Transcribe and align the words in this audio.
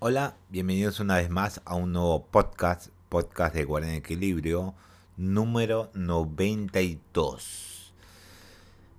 Hola, 0.00 0.36
bienvenidos 0.48 1.00
una 1.00 1.16
vez 1.16 1.28
más 1.28 1.60
a 1.64 1.74
un 1.74 1.90
nuevo 1.90 2.24
podcast, 2.24 2.90
podcast 3.08 3.52
de 3.52 3.64
Guardia 3.64 3.90
en 3.90 3.96
Equilibrio, 3.96 4.76
número 5.16 5.90
92. 5.92 7.92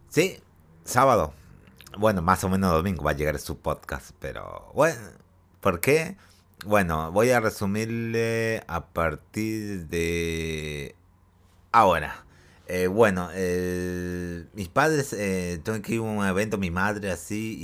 Sí, 0.09 0.41
sábado. 0.83 1.33
Bueno, 1.97 2.21
más 2.21 2.43
o 2.43 2.49
menos 2.49 2.73
domingo 2.73 3.05
va 3.05 3.11
a 3.11 3.13
llegar 3.13 3.39
su 3.39 3.59
podcast, 3.59 4.11
pero 4.19 4.73
bueno, 4.75 4.99
¿por 5.61 5.79
qué? 5.79 6.17
Bueno, 6.65 7.13
voy 7.13 7.29
a 7.29 7.39
resumirle 7.39 8.65
a 8.67 8.87
partir 8.87 9.87
de 9.87 10.97
ahora. 11.71 12.25
Eh, 12.71 12.85
bueno, 12.85 13.29
eh, 13.33 14.45
mis 14.53 14.69
padres, 14.69 15.11
eh, 15.13 15.59
tuve 15.63 15.81
que 15.81 15.95
ir 15.95 15.99
a 16.01 16.03
un 16.03 16.23
evento, 16.23 16.59
mi 16.59 16.69
madre 16.69 17.09
así, 17.11 17.57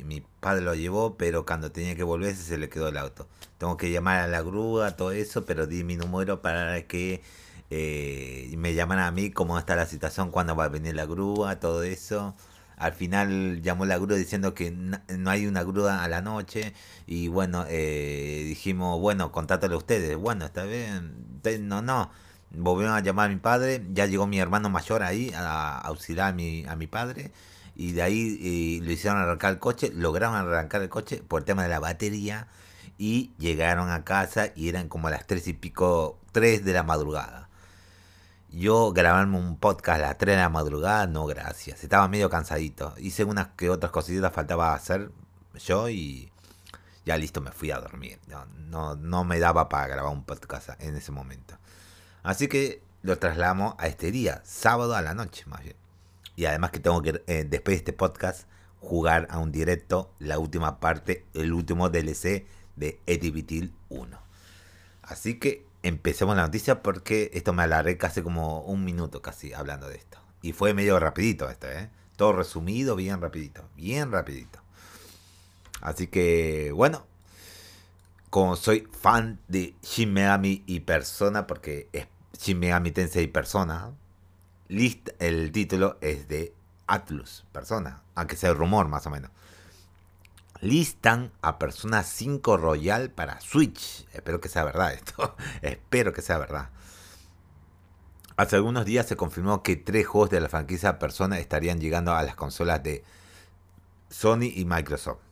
y 0.00 0.04
mi 0.04 0.20
padre 0.20 0.60
lo 0.60 0.74
llevó, 0.74 1.16
pero 1.16 1.46
cuando 1.46 1.72
tenía 1.72 1.96
que 1.96 2.02
volverse 2.02 2.42
se 2.42 2.58
le 2.58 2.68
quedó 2.68 2.88
el 2.88 2.98
auto. 2.98 3.26
Tengo 3.56 3.78
que 3.78 3.90
llamar 3.90 4.20
a 4.20 4.26
la 4.28 4.42
grúa, 4.42 4.96
todo 4.96 5.12
eso, 5.12 5.46
pero 5.46 5.66
di 5.66 5.82
mi 5.82 5.96
número 5.96 6.42
para 6.42 6.82
que 6.86 7.22
eh, 7.70 8.52
me 8.58 8.74
llaman 8.74 8.98
a 8.98 9.10
mí 9.10 9.30
cómo 9.30 9.58
está 9.58 9.76
la 9.76 9.86
situación, 9.86 10.30
cuándo 10.30 10.54
va 10.54 10.64
a 10.64 10.68
venir 10.68 10.94
la 10.94 11.06
grúa, 11.06 11.58
todo 11.58 11.82
eso. 11.82 12.36
Al 12.76 12.92
final 12.92 13.62
llamó 13.62 13.86
la 13.86 13.96
grúa 13.98 14.16
diciendo 14.18 14.54
que 14.54 14.70
no 14.72 15.30
hay 15.30 15.46
una 15.46 15.62
grúa 15.62 16.04
a 16.04 16.08
la 16.08 16.20
noche 16.20 16.74
y 17.06 17.28
bueno, 17.28 17.64
eh, 17.68 18.44
dijimos, 18.46 19.00
bueno, 19.00 19.32
contátelo 19.32 19.78
ustedes. 19.78 20.16
Bueno, 20.18 20.44
está 20.46 20.64
bien, 20.64 21.14
no, 21.68 21.80
no 21.82 22.10
volvieron 22.50 22.94
a 22.96 23.00
llamar 23.00 23.26
a 23.26 23.28
mi 23.32 23.36
padre, 23.36 23.84
ya 23.92 24.06
llegó 24.06 24.26
mi 24.26 24.38
hermano 24.38 24.70
mayor 24.70 25.02
ahí 25.02 25.32
a 25.34 25.78
auxiliar 25.78 26.28
a 26.28 26.32
mi, 26.32 26.64
a 26.66 26.76
mi 26.76 26.86
padre 26.86 27.32
y 27.76 27.92
de 27.92 28.02
ahí 28.02 28.38
eh, 28.42 28.84
lo 28.84 28.92
hicieron 28.92 29.18
arrancar 29.18 29.52
el 29.52 29.58
coche, 29.58 29.90
lograron 29.94 30.34
arrancar 30.34 30.82
el 30.82 30.88
coche 30.88 31.22
por 31.26 31.40
el 31.40 31.44
tema 31.44 31.62
de 31.62 31.68
la 31.68 31.80
batería 31.80 32.48
y 32.98 33.32
llegaron 33.38 33.90
a 33.90 34.04
casa 34.04 34.48
y 34.54 34.68
eran 34.68 34.88
como 34.88 35.08
las 35.08 35.26
tres 35.26 35.48
y 35.48 35.54
pico, 35.54 36.18
tres 36.32 36.64
de 36.64 36.72
la 36.72 36.82
madrugada. 36.82 37.48
Yo 38.52 38.92
grabarme 38.92 39.38
un 39.38 39.56
podcast 39.56 40.00
a 40.00 40.06
las 40.08 40.18
3 40.18 40.34
de 40.34 40.42
la 40.42 40.48
madrugada, 40.48 41.06
no 41.06 41.24
gracias, 41.24 41.84
estaba 41.84 42.08
medio 42.08 42.28
cansadito. 42.28 42.94
Hice 42.98 43.22
unas 43.22 43.48
que 43.56 43.70
otras 43.70 43.92
cositas 43.92 44.32
faltaba 44.32 44.74
hacer 44.74 45.12
yo 45.64 45.88
y 45.88 46.32
ya 47.06 47.16
listo 47.16 47.40
me 47.40 47.52
fui 47.52 47.70
a 47.70 47.78
dormir. 47.78 48.18
No, 48.26 48.44
no, 48.46 48.96
no 48.96 49.22
me 49.22 49.38
daba 49.38 49.68
para 49.68 49.86
grabar 49.86 50.12
un 50.12 50.24
podcast 50.24 50.70
en 50.80 50.96
ese 50.96 51.12
momento. 51.12 51.59
Así 52.22 52.48
que 52.48 52.82
lo 53.02 53.18
trasladamos 53.18 53.74
a 53.78 53.86
este 53.86 54.10
día, 54.10 54.42
sábado 54.44 54.94
a 54.94 55.02
la 55.02 55.14
noche 55.14 55.44
más 55.46 55.62
bien. 55.62 55.76
Y 56.36 56.44
además 56.46 56.70
que 56.70 56.80
tengo 56.80 57.02
que, 57.02 57.22
eh, 57.26 57.44
después 57.48 57.74
de 57.74 57.78
este 57.78 57.92
podcast, 57.92 58.46
jugar 58.80 59.26
a 59.30 59.38
un 59.38 59.52
directo 59.52 60.12
la 60.18 60.38
última 60.38 60.80
parte, 60.80 61.24
el 61.34 61.52
último 61.52 61.90
DLC 61.90 62.46
de 62.76 63.00
Edivitil 63.06 63.74
1. 63.90 64.18
Así 65.02 65.38
que 65.38 65.66
empecemos 65.82 66.36
la 66.36 66.42
noticia 66.42 66.82
porque 66.82 67.30
esto 67.34 67.52
me 67.52 67.62
alargué 67.62 67.96
casi 67.98 68.22
como 68.22 68.62
un 68.62 68.84
minuto 68.84 69.22
casi 69.22 69.52
hablando 69.52 69.88
de 69.88 69.96
esto. 69.96 70.18
Y 70.42 70.52
fue 70.52 70.72
medio 70.72 70.98
rapidito 70.98 71.50
esto, 71.50 71.68
¿eh? 71.68 71.90
Todo 72.16 72.32
resumido, 72.32 72.96
bien 72.96 73.20
rapidito, 73.20 73.68
bien 73.76 74.12
rapidito. 74.12 74.60
Así 75.80 76.06
que, 76.06 76.72
bueno, 76.74 77.06
como 78.30 78.54
soy 78.54 78.88
fan 78.92 79.40
de 79.48 79.74
Shin 79.82 80.12
Megami 80.12 80.62
y 80.66 80.80
Persona, 80.80 81.46
porque 81.48 81.88
es 81.92 82.06
Shin 82.38 82.60
Megami 82.60 82.92
Tensei 82.92 83.26
Persona, 83.26 83.92
list, 84.68 85.10
el 85.18 85.50
título 85.50 85.98
es 86.00 86.28
de 86.28 86.54
Atlus, 86.86 87.44
Persona, 87.52 88.02
aunque 88.14 88.36
sea 88.36 88.54
rumor 88.54 88.88
más 88.88 89.06
o 89.06 89.10
menos. 89.10 89.32
Listan 90.60 91.32
a 91.42 91.58
Persona 91.58 92.04
5 92.04 92.56
Royal 92.56 93.10
para 93.10 93.40
Switch. 93.40 94.06
Espero 94.12 94.40
que 94.40 94.48
sea 94.48 94.62
verdad 94.62 94.92
esto. 94.92 95.34
Espero 95.62 96.12
que 96.12 96.22
sea 96.22 96.38
verdad. 96.38 96.68
Hace 98.36 98.56
algunos 98.56 98.84
días 98.84 99.06
se 99.06 99.16
confirmó 99.16 99.62
que 99.62 99.76
tres 99.76 100.06
juegos 100.06 100.30
de 100.30 100.40
la 100.40 100.48
franquicia 100.48 100.98
Persona 100.98 101.38
estarían 101.38 101.80
llegando 101.80 102.14
a 102.14 102.22
las 102.22 102.36
consolas 102.36 102.82
de 102.82 103.02
Sony 104.10 104.52
y 104.54 104.64
Microsoft 104.66 105.29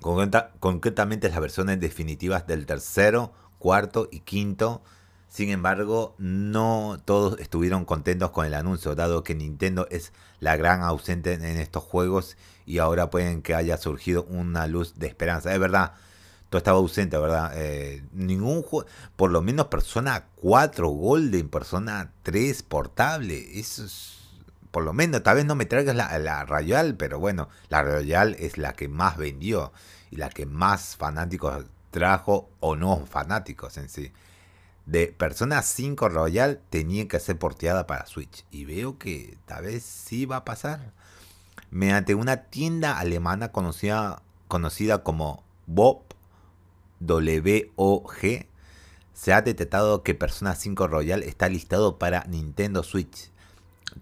concretamente 0.00 1.28
las 1.28 1.40
versiones 1.40 1.80
definitivas 1.80 2.46
del 2.46 2.66
tercero, 2.66 3.32
cuarto 3.58 4.08
y 4.10 4.20
quinto. 4.20 4.82
Sin 5.28 5.50
embargo, 5.50 6.14
no 6.18 6.98
todos 7.04 7.38
estuvieron 7.40 7.84
contentos 7.84 8.30
con 8.30 8.46
el 8.46 8.54
anuncio, 8.54 8.94
dado 8.94 9.24
que 9.24 9.34
Nintendo 9.34 9.86
es 9.90 10.12
la 10.40 10.56
gran 10.56 10.82
ausente 10.82 11.34
en 11.34 11.44
estos 11.44 11.82
juegos 11.82 12.36
y 12.64 12.78
ahora 12.78 13.10
pueden 13.10 13.42
que 13.42 13.54
haya 13.54 13.76
surgido 13.76 14.24
una 14.24 14.66
luz 14.66 14.94
de 14.98 15.06
esperanza. 15.06 15.52
Es 15.52 15.60
verdad, 15.60 15.92
todo 16.48 16.58
estaba 16.58 16.78
ausente, 16.78 17.18
¿verdad? 17.18 17.52
Eh, 17.56 18.04
ningún 18.12 18.62
juego, 18.62 18.88
por 19.16 19.30
lo 19.30 19.42
menos 19.42 19.66
Persona 19.66 20.26
4 20.36 20.88
Golden, 20.88 21.48
Persona 21.48 22.12
3 22.22 22.62
portable, 22.62 23.58
eso 23.58 23.84
es 23.84 24.15
por 24.76 24.84
lo 24.84 24.92
menos, 24.92 25.22
tal 25.22 25.36
vez 25.36 25.46
no 25.46 25.54
me 25.54 25.64
traigas 25.64 25.96
la, 25.96 26.44
Royal, 26.44 26.96
pero 26.98 27.18
bueno, 27.18 27.48
la 27.70 27.82
Royal 27.82 28.36
es 28.38 28.58
la 28.58 28.74
que 28.74 28.88
más 28.88 29.16
vendió 29.16 29.72
y 30.10 30.16
la 30.16 30.28
que 30.28 30.44
más 30.44 30.96
fanáticos 30.96 31.64
trajo 31.90 32.50
o 32.60 32.76
no 32.76 33.06
fanáticos 33.06 33.78
en 33.78 33.88
sí. 33.88 34.12
De 34.84 35.06
Persona 35.06 35.62
5 35.62 36.10
Royal 36.10 36.60
tenía 36.68 37.08
que 37.08 37.18
ser 37.20 37.38
porteada 37.38 37.86
para 37.86 38.04
Switch 38.04 38.44
y 38.50 38.66
veo 38.66 38.98
que 38.98 39.38
tal 39.46 39.64
vez 39.64 39.82
sí 39.82 40.26
va 40.26 40.36
a 40.36 40.44
pasar. 40.44 40.92
Mediante 41.70 42.14
una 42.14 42.42
tienda 42.42 42.98
alemana 42.98 43.52
conocida, 43.52 44.20
conocida 44.46 45.02
como 45.02 45.42
Bob 45.66 46.02
WOG, 47.00 48.44
se 49.14 49.32
ha 49.32 49.40
detectado 49.40 50.02
que 50.02 50.14
Persona 50.14 50.54
5 50.54 50.86
Royal 50.86 51.22
está 51.22 51.48
listado 51.48 51.98
para 51.98 52.24
Nintendo 52.24 52.82
Switch 52.82 53.30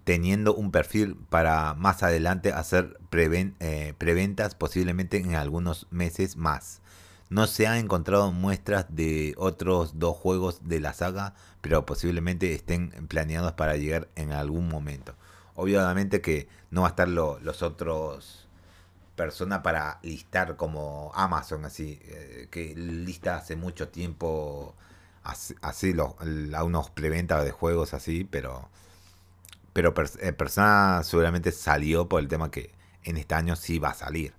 teniendo 0.03 0.53
un 0.53 0.71
perfil 0.71 1.15
para 1.29 1.73
más 1.73 2.03
adelante 2.03 2.51
hacer 2.51 2.99
eh, 3.11 3.93
preventas 3.97 4.55
posiblemente 4.55 5.17
en 5.17 5.35
algunos 5.35 5.87
meses 5.91 6.35
más. 6.35 6.81
No 7.29 7.47
se 7.47 7.65
han 7.65 7.77
encontrado 7.77 8.31
muestras 8.31 8.85
de 8.89 9.33
otros 9.37 9.97
dos 9.97 10.15
juegos 10.15 10.67
de 10.67 10.79
la 10.79 10.93
saga, 10.93 11.33
pero 11.61 11.85
posiblemente 11.85 12.53
estén 12.53 12.91
planeados 13.07 13.53
para 13.53 13.77
llegar 13.77 14.09
en 14.15 14.31
algún 14.31 14.67
momento. 14.67 15.15
Obviamente 15.55 16.21
que 16.21 16.47
no 16.69 16.81
va 16.81 16.87
a 16.87 16.89
estar 16.91 17.07
los 17.07 17.61
otros 17.63 18.47
personas 19.15 19.59
para 19.59 19.99
listar 20.03 20.55
como 20.57 21.11
Amazon, 21.15 21.65
así, 21.65 21.99
eh, 22.03 22.47
que 22.51 22.75
lista 22.75 23.37
hace 23.37 23.55
mucho 23.55 23.87
tiempo 23.89 24.75
a 25.23 26.63
unos 26.63 26.89
preventas 26.91 27.43
de 27.43 27.51
juegos 27.51 27.93
así, 27.93 28.23
pero 28.25 28.69
pero 29.75 29.93
eh, 30.21 30.31
Persona 30.31 31.01
seguramente 31.03 31.51
salió 31.51 32.07
por 32.07 32.21
el 32.21 32.29
tema 32.29 32.49
que 32.49 32.71
en 33.03 33.17
este 33.17 33.35
año 33.35 33.57
sí 33.57 33.77
va 33.77 33.89
a 33.89 33.93
salir. 33.93 34.33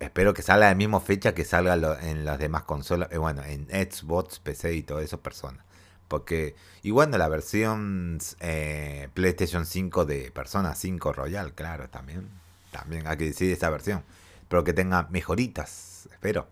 Espero 0.00 0.32
que 0.32 0.40
salga 0.40 0.68
a 0.68 0.70
la 0.70 0.74
misma 0.74 1.00
fecha 1.00 1.34
que 1.34 1.44
salga 1.44 1.74
en 2.00 2.24
las 2.24 2.38
demás 2.38 2.62
consolas. 2.62 3.12
Eh, 3.12 3.18
bueno, 3.18 3.44
en 3.44 3.66
Xbox, 3.66 4.38
PC 4.38 4.72
y 4.72 4.82
todo 4.84 5.00
eso, 5.00 5.20
Persona. 5.20 5.66
Porque, 6.08 6.54
y 6.82 6.92
bueno, 6.92 7.18
la 7.18 7.28
versión 7.28 8.18
eh, 8.40 9.10
PlayStation 9.12 9.66
5 9.66 10.06
de 10.06 10.30
Persona 10.30 10.74
5 10.74 11.12
Royal, 11.12 11.52
claro, 11.52 11.90
también. 11.90 12.26
También 12.70 13.06
hay 13.06 13.18
que 13.18 13.26
decir 13.26 13.52
esa 13.52 13.68
versión. 13.68 14.02
Pero 14.48 14.64
que 14.64 14.72
tenga 14.72 15.08
mejoritas, 15.10 16.08
espero. 16.10 16.48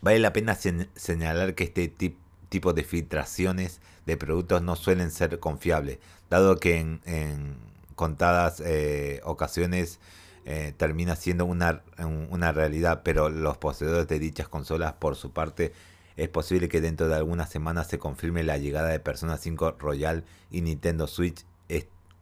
Vale 0.00 0.18
la 0.18 0.32
pena 0.32 0.56
señalar 0.56 1.54
que 1.54 1.64
este 1.64 1.86
tipo 1.86 2.23
tipos 2.54 2.76
de 2.76 2.84
filtraciones 2.84 3.80
de 4.06 4.16
productos 4.16 4.62
no 4.62 4.76
suelen 4.76 5.10
ser 5.10 5.40
confiables, 5.40 5.98
dado 6.30 6.60
que 6.60 6.78
en, 6.78 7.56
contadas 7.96 8.62
eh, 8.64 9.20
ocasiones 9.24 9.98
eh, 10.44 10.72
termina 10.76 11.16
siendo 11.16 11.46
una, 11.46 11.82
una 12.30 12.52
realidad, 12.52 13.02
pero 13.02 13.28
los 13.28 13.58
poseedores 13.58 14.06
de 14.06 14.20
dichas 14.20 14.46
consolas, 14.46 14.92
por 14.92 15.16
su 15.16 15.32
parte, 15.32 15.72
es 16.16 16.28
posible 16.28 16.68
que 16.68 16.80
dentro 16.80 17.08
de 17.08 17.16
algunas 17.16 17.50
semanas 17.50 17.88
se 17.88 17.98
confirme 17.98 18.44
la 18.44 18.56
llegada 18.56 18.90
de 18.90 19.00
Persona 19.00 19.36
5 19.36 19.74
Royal 19.80 20.22
y 20.52 20.60
Nintendo 20.60 21.08
Switch, 21.08 21.44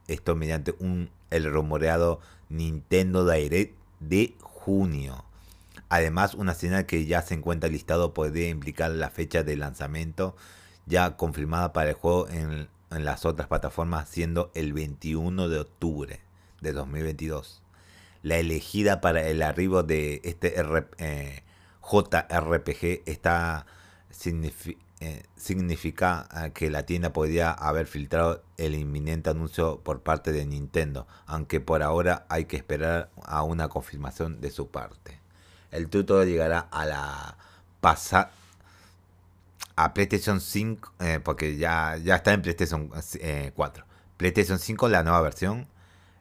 esto 0.08 0.34
mediante 0.34 0.74
un, 0.78 1.10
el 1.28 1.44
rumoreado 1.44 2.20
Nintendo 2.48 3.30
Direct 3.30 3.76
de 4.00 4.34
junio. 4.40 5.26
Además, 5.92 6.32
una 6.32 6.54
señal 6.54 6.86
que 6.86 7.04
ya 7.04 7.20
se 7.20 7.34
encuentra 7.34 7.68
listado 7.68 8.14
podría 8.14 8.48
implicar 8.48 8.92
la 8.92 9.10
fecha 9.10 9.42
de 9.42 9.56
lanzamiento 9.56 10.34
ya 10.86 11.18
confirmada 11.18 11.74
para 11.74 11.90
el 11.90 11.96
juego 11.96 12.30
en, 12.30 12.70
las 12.88 13.26
otras 13.26 13.46
plataformas, 13.46 14.08
siendo 14.08 14.50
el 14.54 14.72
21 14.72 15.50
de 15.50 15.60
octubre 15.60 16.20
de 16.62 16.72
2022. 16.72 17.60
La 18.22 18.38
elegida 18.38 19.02
para 19.02 19.28
el 19.28 19.42
arribo 19.42 19.82
de 19.82 20.22
este 20.24 20.54
eh, 20.96 21.42
JRPG 21.82 23.02
está 23.04 23.66
eh, 25.00 25.22
significa 25.36 26.26
ah, 26.30 26.48
que 26.54 26.70
la 26.70 26.86
tienda 26.86 27.12
podría 27.12 27.50
haber 27.50 27.86
filtrado 27.86 28.42
el 28.56 28.76
inminente 28.76 29.28
anuncio 29.28 29.80
por 29.80 30.00
parte 30.00 30.32
de 30.32 30.46
Nintendo, 30.46 31.06
aunque 31.26 31.60
por 31.60 31.82
ahora 31.82 32.24
hay 32.30 32.46
que 32.46 32.56
esperar 32.56 33.10
a 33.22 33.42
una 33.42 33.68
confirmación 33.68 34.40
de 34.40 34.50
su 34.50 34.70
parte. 34.70 35.21
El 35.72 35.88
título 35.88 36.24
llegará 36.24 36.60
a 36.70 36.86
la 36.86 37.36
pasada 37.80 38.30
a 39.76 39.94
PlayStation 39.94 40.40
5, 40.40 40.92
eh, 41.00 41.20
porque 41.22 41.56
ya, 41.56 41.96
ya 41.96 42.16
está 42.16 42.32
en 42.32 42.42
PlayStation 42.42 42.90
4. 43.54 43.84
PlayStation 44.16 44.58
5, 44.58 44.88
la 44.88 45.02
nueva 45.02 45.20
versión, 45.22 45.66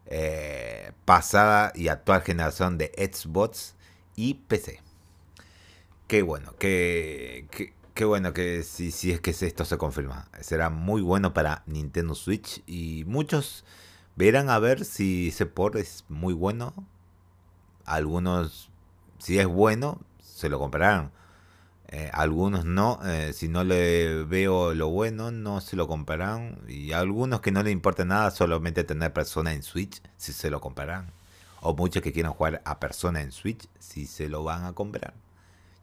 eh, 0.07 0.91
pasada 1.05 1.71
y 1.75 1.89
actual 1.89 2.21
generación 2.21 2.77
de 2.77 2.91
Xbox 2.97 3.75
y 4.15 4.35
PC. 4.35 4.81
Qué 6.07 6.21
bueno, 6.23 6.55
qué, 6.57 7.47
qué, 7.93 8.05
bueno 8.05 8.33
que 8.33 8.63
si, 8.63 8.91
si 8.91 9.11
es 9.11 9.21
que 9.21 9.31
esto 9.31 9.65
se 9.65 9.77
confirma. 9.77 10.27
Será 10.41 10.69
muy 10.69 11.01
bueno 11.01 11.33
para 11.33 11.63
Nintendo 11.67 12.15
Switch 12.15 12.63
y 12.65 13.03
muchos 13.05 13.63
verán 14.15 14.49
a 14.49 14.59
ver 14.59 14.83
si 14.83 15.29
ese 15.29 15.45
port 15.45 15.75
es 15.75 16.03
muy 16.09 16.33
bueno. 16.33 16.73
Algunos, 17.85 18.70
si 19.21 19.39
es 19.39 19.47
bueno, 19.47 20.01
se 20.21 20.49
lo 20.49 20.59
comprarán. 20.59 21.11
Eh, 21.87 22.09
algunos 22.13 22.65
no, 22.65 22.99
eh, 23.05 23.33
si 23.33 23.49
no 23.49 23.63
le 23.63 24.23
veo 24.23 24.73
lo 24.73 24.89
bueno, 24.89 25.31
no 25.31 25.61
se 25.61 25.75
lo 25.75 25.87
comprarán. 25.87 26.59
Y 26.67 26.91
algunos 26.93 27.41
que 27.41 27.51
no 27.51 27.63
le 27.63 27.71
importa 27.71 28.05
nada, 28.05 28.31
solamente 28.31 28.83
tener 28.83 29.13
persona 29.13 29.53
en 29.53 29.63
Switch, 29.63 30.01
si 30.17 30.33
se 30.33 30.49
lo 30.49 30.61
comprarán. 30.61 31.11
O 31.61 31.75
muchos 31.75 32.01
que 32.01 32.13
quieran 32.13 32.33
jugar 32.33 32.61
a 32.65 32.79
persona 32.79 33.21
en 33.21 33.31
Switch, 33.31 33.67
si 33.79 34.05
se 34.05 34.29
lo 34.29 34.43
van 34.43 34.65
a 34.65 34.73
comprar 34.73 35.13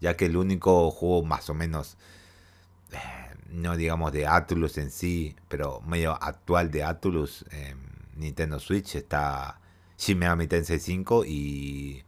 ya 0.00 0.16
que 0.16 0.26
el 0.26 0.36
único 0.36 0.90
juego 0.90 1.24
más 1.24 1.50
o 1.50 1.54
menos, 1.54 1.96
eh, 2.92 2.98
no 3.50 3.76
digamos 3.76 4.12
de 4.12 4.26
Atlus 4.26 4.78
en 4.78 4.90
sí, 4.90 5.36
pero 5.48 5.80
medio 5.82 6.12
actual 6.12 6.70
de 6.70 6.84
Atlus 6.84 7.44
en 7.50 7.78
Nintendo 8.16 8.58
Switch 8.60 8.96
está 8.96 9.60
Shin 9.96 10.18
Megami 10.18 10.46
Tensei 10.46 10.78
5 10.78 11.24
y 11.26 12.04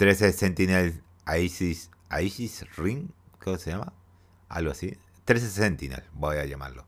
13 0.00 0.32
Sentinel 0.32 1.02
Isis, 1.38 1.90
Isis 2.22 2.64
Ring, 2.78 3.10
¿cómo 3.38 3.58
se 3.58 3.72
llama? 3.72 3.92
Algo 4.48 4.70
así. 4.70 4.96
13 5.26 5.50
Sentinel, 5.50 6.02
voy 6.14 6.38
a 6.38 6.46
llamarlo. 6.46 6.86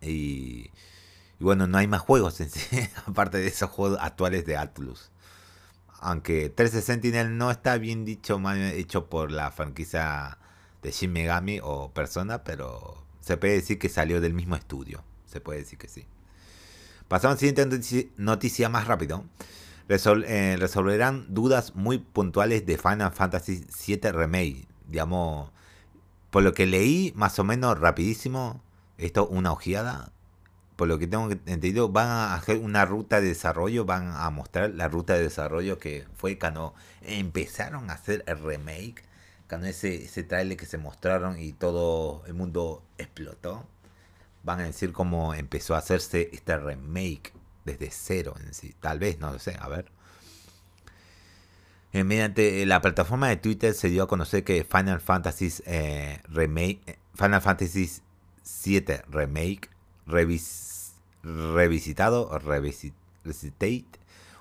Y, 0.00 0.70
y 1.40 1.40
bueno, 1.40 1.66
no 1.66 1.76
hay 1.76 1.88
más 1.88 2.00
juegos 2.00 2.40
en 2.40 2.48
sí, 2.48 2.60
aparte 3.06 3.38
de 3.38 3.48
esos 3.48 3.70
juegos 3.70 3.98
actuales 4.00 4.46
de 4.46 4.56
Atlus 4.56 5.10
aunque 5.98 6.48
13 6.48 6.80
Sentinel 6.80 7.36
no 7.38 7.50
está 7.50 7.76
bien 7.78 8.04
dicho, 8.04 8.38
mal 8.38 8.60
hecho 8.60 9.08
por 9.08 9.32
la 9.32 9.50
franquicia 9.50 10.38
de 10.80 10.92
Shin 10.92 11.12
Megami 11.12 11.58
o 11.60 11.90
Persona, 11.92 12.44
pero 12.44 13.02
se 13.20 13.36
puede 13.36 13.54
decir 13.54 13.80
que 13.80 13.88
salió 13.88 14.20
del 14.20 14.34
mismo 14.34 14.54
estudio. 14.54 15.02
Se 15.26 15.40
puede 15.40 15.60
decir 15.60 15.78
que 15.78 15.88
sí. 15.88 16.06
Pasamos 17.08 17.32
a 17.32 17.46
la 17.46 17.52
siguiente 17.54 18.06
noticia 18.18 18.68
más 18.68 18.86
rápido. 18.86 19.24
Eh, 19.88 20.56
resolverán 20.58 21.26
dudas 21.28 21.74
muy 21.74 21.98
puntuales 21.98 22.64
de 22.64 22.78
Final 22.78 23.12
Fantasy 23.12 23.66
VII 23.86 24.12
Remake. 24.12 24.66
Digamos, 24.88 25.50
por 26.30 26.42
lo 26.42 26.54
que 26.54 26.66
leí, 26.66 27.12
más 27.16 27.38
o 27.38 27.44
menos 27.44 27.78
rapidísimo, 27.78 28.62
esto 28.96 29.26
una 29.26 29.52
ojeada, 29.52 30.10
por 30.76 30.88
lo 30.88 30.98
que 30.98 31.06
tengo 31.06 31.30
entendido, 31.30 31.90
van 31.90 32.08
a 32.08 32.34
hacer 32.34 32.58
una 32.58 32.84
ruta 32.86 33.20
de 33.20 33.28
desarrollo, 33.28 33.84
van 33.84 34.12
a 34.16 34.30
mostrar 34.30 34.70
la 34.70 34.88
ruta 34.88 35.14
de 35.14 35.22
desarrollo 35.22 35.78
que 35.78 36.06
fue 36.14 36.38
cuando 36.38 36.74
empezaron 37.02 37.90
a 37.90 37.94
hacer 37.94 38.24
el 38.26 38.38
remake, 38.38 39.04
cuando 39.48 39.66
ese, 39.66 40.04
ese 40.04 40.22
trailer 40.24 40.56
que 40.56 40.66
se 40.66 40.78
mostraron 40.78 41.38
y 41.38 41.52
todo 41.52 42.24
el 42.26 42.34
mundo 42.34 42.82
explotó. 42.98 43.66
Van 44.42 44.60
a 44.60 44.64
decir 44.64 44.92
cómo 44.92 45.34
empezó 45.34 45.74
a 45.74 45.78
hacerse 45.78 46.30
este 46.32 46.56
remake 46.58 47.32
desde 47.64 47.90
cero 47.90 48.34
en 48.44 48.54
sí. 48.54 48.74
Tal 48.80 48.98
vez, 48.98 49.18
no 49.18 49.32
lo 49.32 49.38
sé, 49.38 49.56
a 49.60 49.68
ver. 49.68 49.90
Eh, 51.94 52.02
mediante 52.02 52.66
la 52.66 52.80
plataforma 52.80 53.28
de 53.28 53.36
Twitter 53.36 53.72
se 53.72 53.88
dio 53.88 54.02
a 54.02 54.08
conocer 54.08 54.42
que 54.42 54.64
Final 54.64 55.00
Fantasy 55.00 55.52
eh, 55.64 56.18
Remake, 56.28 56.80
eh, 56.86 56.98
Final 57.14 57.40
Fantasy 57.40 57.88
7 58.42 59.04
Remake 59.08 59.70
revisitado 60.04 62.30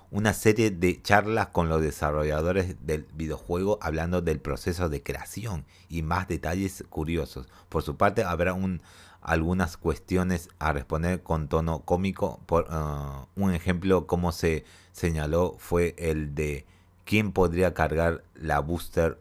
una 0.10 0.34
serie 0.34 0.72
de 0.72 1.02
charlas 1.02 1.48
con 1.50 1.70
los 1.70 1.82
desarrolladores 1.82 2.76
del 2.88 3.06
videojuego 3.14 3.78
hablando 3.84 4.22
del 4.22 4.40
proceso 4.40 4.90
de 4.90 5.04
creación 5.04 5.66
y 5.90 6.02
más 6.02 6.28
detalles 6.28 6.84
curiosos. 6.90 7.48
Por 7.70 7.84
su 7.84 7.98
parte, 7.98 8.24
habrá 8.24 8.54
un, 8.54 8.82
algunas 9.24 9.78
cuestiones 9.78 10.50
a 10.60 10.74
responder 10.74 11.24
con 11.24 11.48
tono 11.48 11.80
cómico. 11.80 12.40
Por, 12.46 12.66
uh, 12.72 13.28
un 13.42 13.54
ejemplo, 13.54 14.06
como 14.08 14.32
se 14.32 14.66
señaló, 14.92 15.56
fue 15.58 15.96
el 15.98 16.36
de 16.36 16.66
quién 17.06 17.32
podría 17.32 17.74
cargar 17.74 18.24
la 18.36 18.60
Booster 18.60 19.18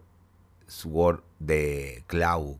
Sword 0.67 1.21
de 1.39 2.03
Cloud. 2.07 2.57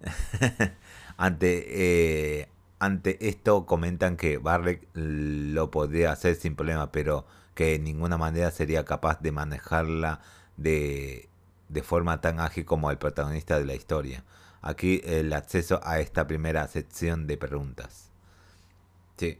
Ante 1.16 2.42
eh, 2.42 2.48
ante 2.78 3.28
esto 3.28 3.66
comentan 3.66 4.16
que 4.16 4.38
Barrett 4.38 4.86
lo 4.94 5.70
podría 5.70 6.12
hacer 6.12 6.36
sin 6.36 6.54
problema, 6.54 6.92
pero 6.92 7.26
que 7.54 7.72
de 7.72 7.78
ninguna 7.80 8.16
manera 8.18 8.50
sería 8.52 8.84
capaz 8.84 9.20
de 9.20 9.32
manejarla 9.32 10.20
de, 10.56 11.28
de 11.68 11.82
forma 11.82 12.20
tan 12.20 12.40
ágil 12.40 12.64
como 12.64 12.90
el 12.90 12.98
protagonista 12.98 13.58
de 13.58 13.64
la 13.66 13.74
historia. 13.74 14.22
Aquí 14.60 15.00
el 15.04 15.32
acceso 15.32 15.80
a 15.84 16.00
esta 16.00 16.26
primera 16.26 16.66
sección 16.66 17.26
de 17.26 17.36
preguntas. 17.36 18.10
Sí. 19.16 19.38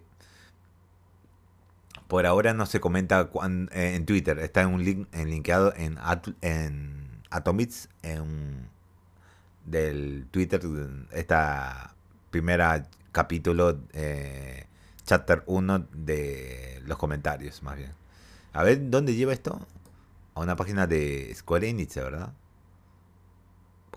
Por 2.07 2.25
ahora 2.27 2.55
no 2.55 2.67
se 2.67 2.81
comenta 2.81 3.31
eh, 3.73 3.95
en 3.95 4.07
Twitter. 4.07 4.39
Está 4.39 4.63
en 4.63 4.69
un 4.69 4.85
link 4.85 5.09
en 5.13 5.31
linkeado 5.31 5.75
en, 5.77 5.99
en 6.41 7.23
Atomics 7.31 7.89
en, 8.03 8.69
del 9.67 10.27
Twitter. 10.31 10.63
Esta 11.13 11.95
primera 12.31 12.87
capítulo, 13.13 13.81
eh, 13.93 14.67
chapter 15.05 15.43
1 15.47 15.89
de 15.93 16.83
los 16.87 16.99
comentarios, 16.99 17.63
más 17.63 17.77
bien. 17.77 17.93
A 18.53 18.63
ver, 18.63 18.91
¿dónde 18.91 19.15
lleva 19.15 19.33
esto? 19.33 19.61
A 20.35 20.41
una 20.41 20.57
página 20.57 20.87
de 20.87 21.33
Square 21.35 21.69
Enix, 21.69 21.97
¿verdad? 21.97 22.33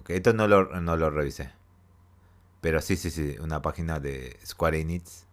Esto 0.08 0.34
no 0.34 0.48
lo, 0.48 0.80
no 0.82 0.98
lo 0.98 1.10
revisé. 1.10 1.52
Pero 2.62 2.82
sí, 2.82 2.96
sí, 2.96 3.10
sí, 3.10 3.38
una 3.40 3.62
página 3.62 4.00
de 4.00 4.38
Square 4.46 4.80
Enix. 4.80 5.26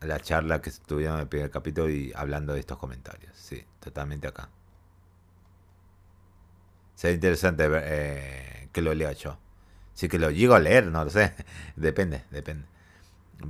La 0.00 0.18
charla 0.20 0.62
que 0.62 0.70
estuvieron 0.70 1.16
en 1.16 1.20
el 1.22 1.28
primer 1.28 1.50
capítulo 1.50 1.90
y 1.90 2.12
hablando 2.16 2.54
de 2.54 2.60
estos 2.60 2.78
comentarios. 2.78 3.32
Sí, 3.36 3.64
totalmente 3.80 4.26
acá. 4.28 4.48
Sería 6.94 7.14
interesante 7.14 7.68
ver, 7.68 7.82
eh, 7.86 8.68
que 8.72 8.82
lo 8.82 8.94
lea 8.94 9.12
yo. 9.12 9.38
Sí 9.94 10.08
que 10.08 10.18
lo 10.18 10.30
llego 10.30 10.54
a 10.54 10.60
leer, 10.60 10.86
no 10.86 11.04
lo 11.04 11.10
sé. 11.10 11.34
depende, 11.76 12.24
depende. 12.30 12.66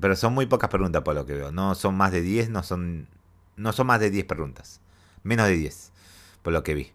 Pero 0.01 0.17
son 0.17 0.35
muy 0.35 0.47
pocas 0.47 0.71
preguntas 0.71 1.03
por 1.03 1.15
lo 1.15 1.27
que 1.27 1.35
veo. 1.35 1.53
No 1.53 1.75
son 1.75 1.97
más 1.97 2.13
de 2.13 2.23
10, 2.23 2.51
no 2.51 2.63
son, 2.63 3.09
no 3.57 3.73
son 3.73 3.87
más 3.87 4.01
de 4.01 4.11
10 4.11 4.25
preguntas. 4.27 4.81
Menos 5.23 5.47
de 5.49 5.55
10, 5.55 5.93
por 6.43 6.53
lo 6.53 6.63
que 6.63 6.75
vi. 6.75 6.93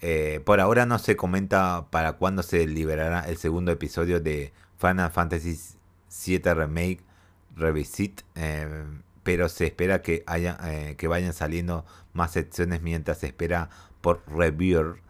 Eh, 0.00 0.40
por 0.44 0.60
ahora 0.60 0.86
no 0.86 0.98
se 0.98 1.16
comenta 1.16 1.88
para 1.90 2.14
cuándo 2.14 2.42
se 2.42 2.66
liberará 2.66 3.28
el 3.28 3.36
segundo 3.36 3.72
episodio 3.72 4.20
de 4.20 4.52
Final 4.78 5.10
Fantasy 5.10 5.58
VII 6.26 6.54
Remake 6.54 7.00
Revisit. 7.56 8.22
Eh, 8.36 8.84
pero 9.24 9.48
se 9.48 9.66
espera 9.66 10.00
que, 10.02 10.22
haya, 10.26 10.58
eh, 10.64 10.94
que 10.96 11.08
vayan 11.08 11.32
saliendo 11.32 11.84
más 12.12 12.32
secciones 12.32 12.80
mientras 12.82 13.18
se 13.18 13.26
espera 13.26 13.68
por 14.00 14.22
Reviewer 14.28 15.02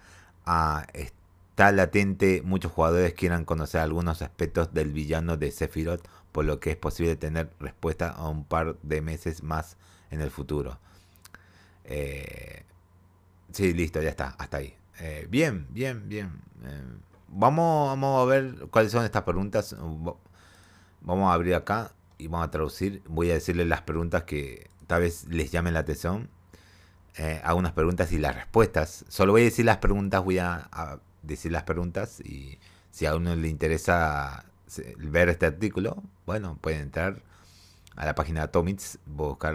a 0.47 0.87
está 0.95 1.73
latente, 1.73 2.43
muchos 2.45 2.73
jugadores 2.73 3.15
quieran 3.15 3.45
conocer 3.45 3.81
algunos 3.81 4.23
aspectos 4.23 4.73
del 4.75 4.93
villano 4.93 5.37
de 5.37 5.51
Sephiroth, 5.51 6.07
por 6.33 6.45
lo 6.45 6.61
que 6.61 6.71
es 6.71 6.77
posible 6.77 7.17
tener 7.17 7.51
respuesta 7.59 8.11
a 8.11 8.29
un 8.29 8.45
par 8.45 8.77
de 8.83 9.01
meses 9.03 9.43
más 9.43 9.77
en 10.11 10.21
el 10.21 10.31
futuro. 10.31 10.79
Sí, 13.53 13.73
listo, 13.75 14.01
ya 14.03 14.11
está, 14.11 14.35
hasta 14.39 14.59
ahí. 14.59 14.78
Eh, 14.99 15.27
bien, 15.31 15.67
bien, 15.71 16.09
bien. 16.09 16.33
Eh, 16.65 16.83
vamos, 17.29 17.89
vamos 17.89 18.23
a 18.23 18.25
ver 18.27 18.67
cuáles 18.71 18.93
son 18.93 19.05
estas 19.05 19.23
preguntas. 19.23 19.77
Vamos 21.01 21.31
a 21.31 21.33
abrir 21.33 21.55
acá 21.55 21.93
y 22.19 22.27
vamos 22.27 22.47
a 22.49 22.51
traducir. 22.51 23.03
Voy 23.09 23.31
a 23.31 23.35
decirles 23.35 23.67
las 23.67 23.83
preguntas 23.83 24.25
que 24.25 24.71
tal 24.87 25.03
vez 25.03 25.27
les 25.29 25.51
llamen 25.51 25.75
la 25.75 25.81
atención. 25.81 26.29
algunas 27.43 27.73
preguntas 27.73 28.13
y 28.13 28.19
las 28.19 28.35
respuestas. 28.35 29.05
Solo 29.09 29.33
voy 29.33 29.43
a 29.43 29.45
decir 29.45 29.65
las 29.65 29.79
preguntas, 29.79 30.23
voy 30.25 30.39
a 30.39 30.69
decir 31.23 31.53
las 31.53 31.65
preguntas 31.65 32.21
y 32.21 32.59
si 32.91 33.07
a 33.07 33.15
uno 33.15 33.35
le 33.37 33.49
interesa 33.49 34.45
ver 34.99 35.29
este 35.29 35.47
artículo, 35.47 36.03
bueno, 36.27 36.59
pueden 36.61 36.81
entrar 36.81 37.23
a 37.97 38.05
la 38.05 38.15
página 38.15 38.41
de 38.41 38.45
Atomics, 38.45 38.99
buscar 39.07 39.55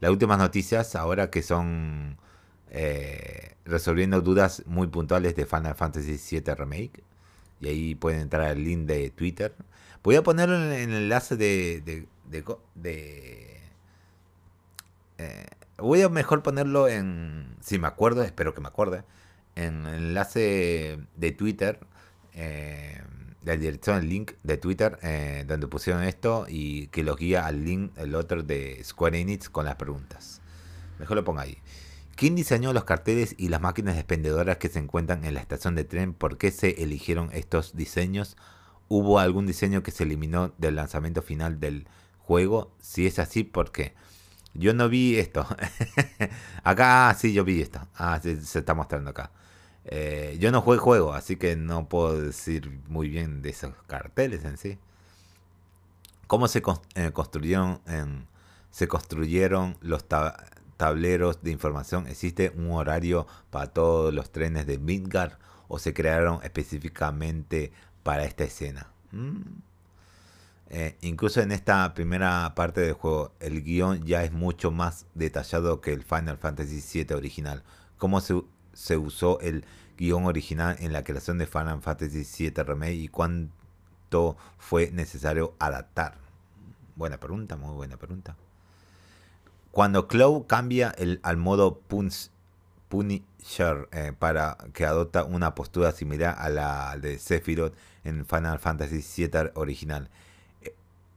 las 0.00 0.10
últimas 0.10 0.38
noticias 0.38 0.94
ahora 0.94 1.30
que 1.30 1.42
son 1.42 2.18
eh, 2.74 3.54
resolviendo 3.64 4.20
dudas 4.20 4.64
muy 4.66 4.88
puntuales 4.88 5.36
de 5.36 5.46
Final 5.46 5.76
Fantasy 5.76 6.18
VII 6.18 6.54
Remake. 6.54 7.02
Y 7.60 7.68
ahí 7.68 7.94
pueden 7.94 8.20
entrar 8.20 8.42
al 8.42 8.62
link 8.62 8.86
de 8.86 9.10
Twitter. 9.10 9.54
Voy 10.02 10.16
a 10.16 10.22
ponerlo 10.22 10.56
en 10.56 10.72
el 10.72 10.92
enlace 10.92 11.36
de... 11.36 11.80
de, 11.80 12.06
de, 12.74 13.60
eh, 15.18 15.46
voy 15.78 16.02
a 16.02 16.08
mejor 16.08 16.42
ponerlo 16.42 16.88
en 16.88 17.56
si 17.60 17.78
me 17.78 17.86
acuerdo, 17.86 18.22
espero 18.22 18.54
que 18.54 18.60
me 18.60 18.68
acuerde, 18.68 19.04
en 19.54 19.86
el 19.86 19.94
enlace 20.06 20.98
de 21.16 21.30
Twitter, 21.30 21.78
eh, 22.34 23.00
la 23.44 23.56
dirección, 23.56 23.98
el 23.98 24.08
link 24.08 24.32
de 24.42 24.56
Twitter, 24.56 24.98
eh, 25.02 25.44
donde 25.46 25.68
pusieron 25.68 26.02
esto 26.02 26.46
y 26.48 26.88
que 26.88 27.04
los 27.04 27.16
guía 27.16 27.46
al 27.46 27.64
link, 27.64 27.92
el 27.98 28.16
otro 28.16 28.42
de 28.42 28.82
Square 28.82 29.20
Enix 29.20 29.48
con 29.48 29.64
las 29.64 29.76
preguntas. 29.76 30.40
Mejor 30.98 31.16
lo 31.16 31.24
ponga 31.24 31.42
ahí. 31.42 31.58
¿Quién 32.16 32.36
diseñó 32.36 32.72
los 32.72 32.84
carteles 32.84 33.34
y 33.38 33.48
las 33.48 33.60
máquinas 33.60 33.96
expendedoras 33.96 34.58
que 34.58 34.68
se 34.68 34.78
encuentran 34.78 35.24
en 35.24 35.34
la 35.34 35.40
estación 35.40 35.74
de 35.74 35.84
tren? 35.84 36.14
¿Por 36.14 36.38
qué 36.38 36.50
se 36.50 36.82
eligieron 36.82 37.30
estos 37.32 37.74
diseños? 37.74 38.36
¿Hubo 38.88 39.18
algún 39.18 39.46
diseño 39.46 39.82
que 39.82 39.90
se 39.90 40.04
eliminó 40.04 40.52
del 40.58 40.76
lanzamiento 40.76 41.22
final 41.22 41.58
del 41.58 41.88
juego? 42.18 42.72
Si 42.80 43.06
es 43.06 43.18
así, 43.18 43.42
¿por 43.42 43.72
qué? 43.72 43.94
Yo 44.54 44.74
no 44.74 44.88
vi 44.88 45.16
esto. 45.16 45.46
acá, 46.62 47.08
ah, 47.10 47.14
sí, 47.14 47.32
yo 47.32 47.44
vi 47.44 47.60
esto. 47.60 47.80
Ah, 47.96 48.20
se 48.22 48.58
está 48.58 48.74
mostrando 48.74 49.10
acá. 49.10 49.32
Eh, 49.86 50.36
yo 50.40 50.50
no 50.50 50.62
jugué 50.62 50.78
juego, 50.78 51.12
así 51.14 51.36
que 51.36 51.56
no 51.56 51.88
puedo 51.88 52.20
decir 52.20 52.80
muy 52.88 53.08
bien 53.08 53.42
de 53.42 53.50
esos 53.50 53.74
carteles 53.86 54.44
en 54.44 54.56
sí. 54.56 54.78
¿Cómo 56.26 56.48
se 56.48 56.62
eh, 56.94 57.10
construyeron 57.12 57.80
se 58.70 58.88
construyeron 58.88 59.76
los 59.80 60.04
tableros 60.76 61.42
de 61.42 61.50
información? 61.50 62.06
¿Existe 62.06 62.52
un 62.56 62.70
horario 62.72 63.26
para 63.50 63.68
todos 63.68 64.12
los 64.12 64.30
trenes 64.30 64.66
de 64.66 64.78
Midgard 64.78 65.32
o 65.68 65.78
se 65.78 65.94
crearon 65.94 66.40
específicamente 66.42 67.72
para 68.02 68.24
esta 68.24 68.44
escena? 68.44 68.88
Mm. 69.12 69.42
Eh, 70.70 70.96
incluso 71.02 71.40
en 71.40 71.52
esta 71.52 71.94
primera 71.94 72.54
parte 72.54 72.80
del 72.80 72.94
juego, 72.94 73.32
el 73.40 73.62
guion 73.62 74.04
ya 74.04 74.24
es 74.24 74.32
mucho 74.32 74.70
más 74.70 75.06
detallado 75.14 75.80
que 75.80 75.92
el 75.92 76.02
Final 76.02 76.38
Fantasy 76.38 76.82
VII 77.04 77.14
original. 77.14 77.62
¿Cómo 77.98 78.20
se 78.20 78.34
se 78.74 78.96
usó 78.96 79.40
el 79.40 79.64
guion 79.96 80.26
original 80.26 80.76
en 80.80 80.92
la 80.92 81.04
creación 81.04 81.38
de 81.38 81.46
Final 81.46 81.80
Fantasy 81.80 82.26
VII 82.38 82.62
Remake 82.64 82.94
y 82.94 83.08
cuánto 83.08 84.36
fue 84.58 84.90
necesario 84.90 85.54
adaptar? 85.58 86.16
Buena 86.96 87.18
pregunta, 87.18 87.56
muy 87.56 87.74
buena 87.74 87.96
pregunta. 87.96 88.36
Cuando 89.74 90.06
Cloud 90.06 90.46
cambia 90.46 90.94
al 91.24 91.36
modo 91.36 91.80
Punisher 92.88 93.88
eh, 93.90 94.12
para 94.16 94.56
que 94.72 94.86
adopta 94.86 95.24
una 95.24 95.56
postura 95.56 95.90
similar 95.90 96.36
a 96.38 96.48
la 96.48 96.96
de 96.96 97.18
Sephiroth 97.18 97.74
en 98.04 98.24
Final 98.24 98.60
Fantasy 98.60 99.04
VII 99.26 99.50
original, 99.54 100.10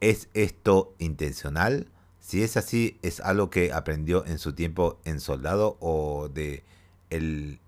¿es 0.00 0.28
esto 0.34 0.92
intencional? 0.98 1.86
Si 2.18 2.42
es 2.42 2.56
así, 2.56 2.98
¿es 3.02 3.20
algo 3.20 3.48
que 3.48 3.72
aprendió 3.72 4.26
en 4.26 4.40
su 4.40 4.54
tiempo 4.54 4.98
en 5.04 5.20
soldado 5.20 5.76
o 5.78 6.28
de 6.28 6.64
el, 7.10 7.60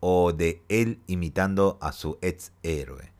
o 0.00 0.32
de 0.32 0.60
él 0.68 0.98
imitando 1.06 1.78
a 1.80 1.92
su 1.92 2.18
ex 2.20 2.50
héroe? 2.64 3.12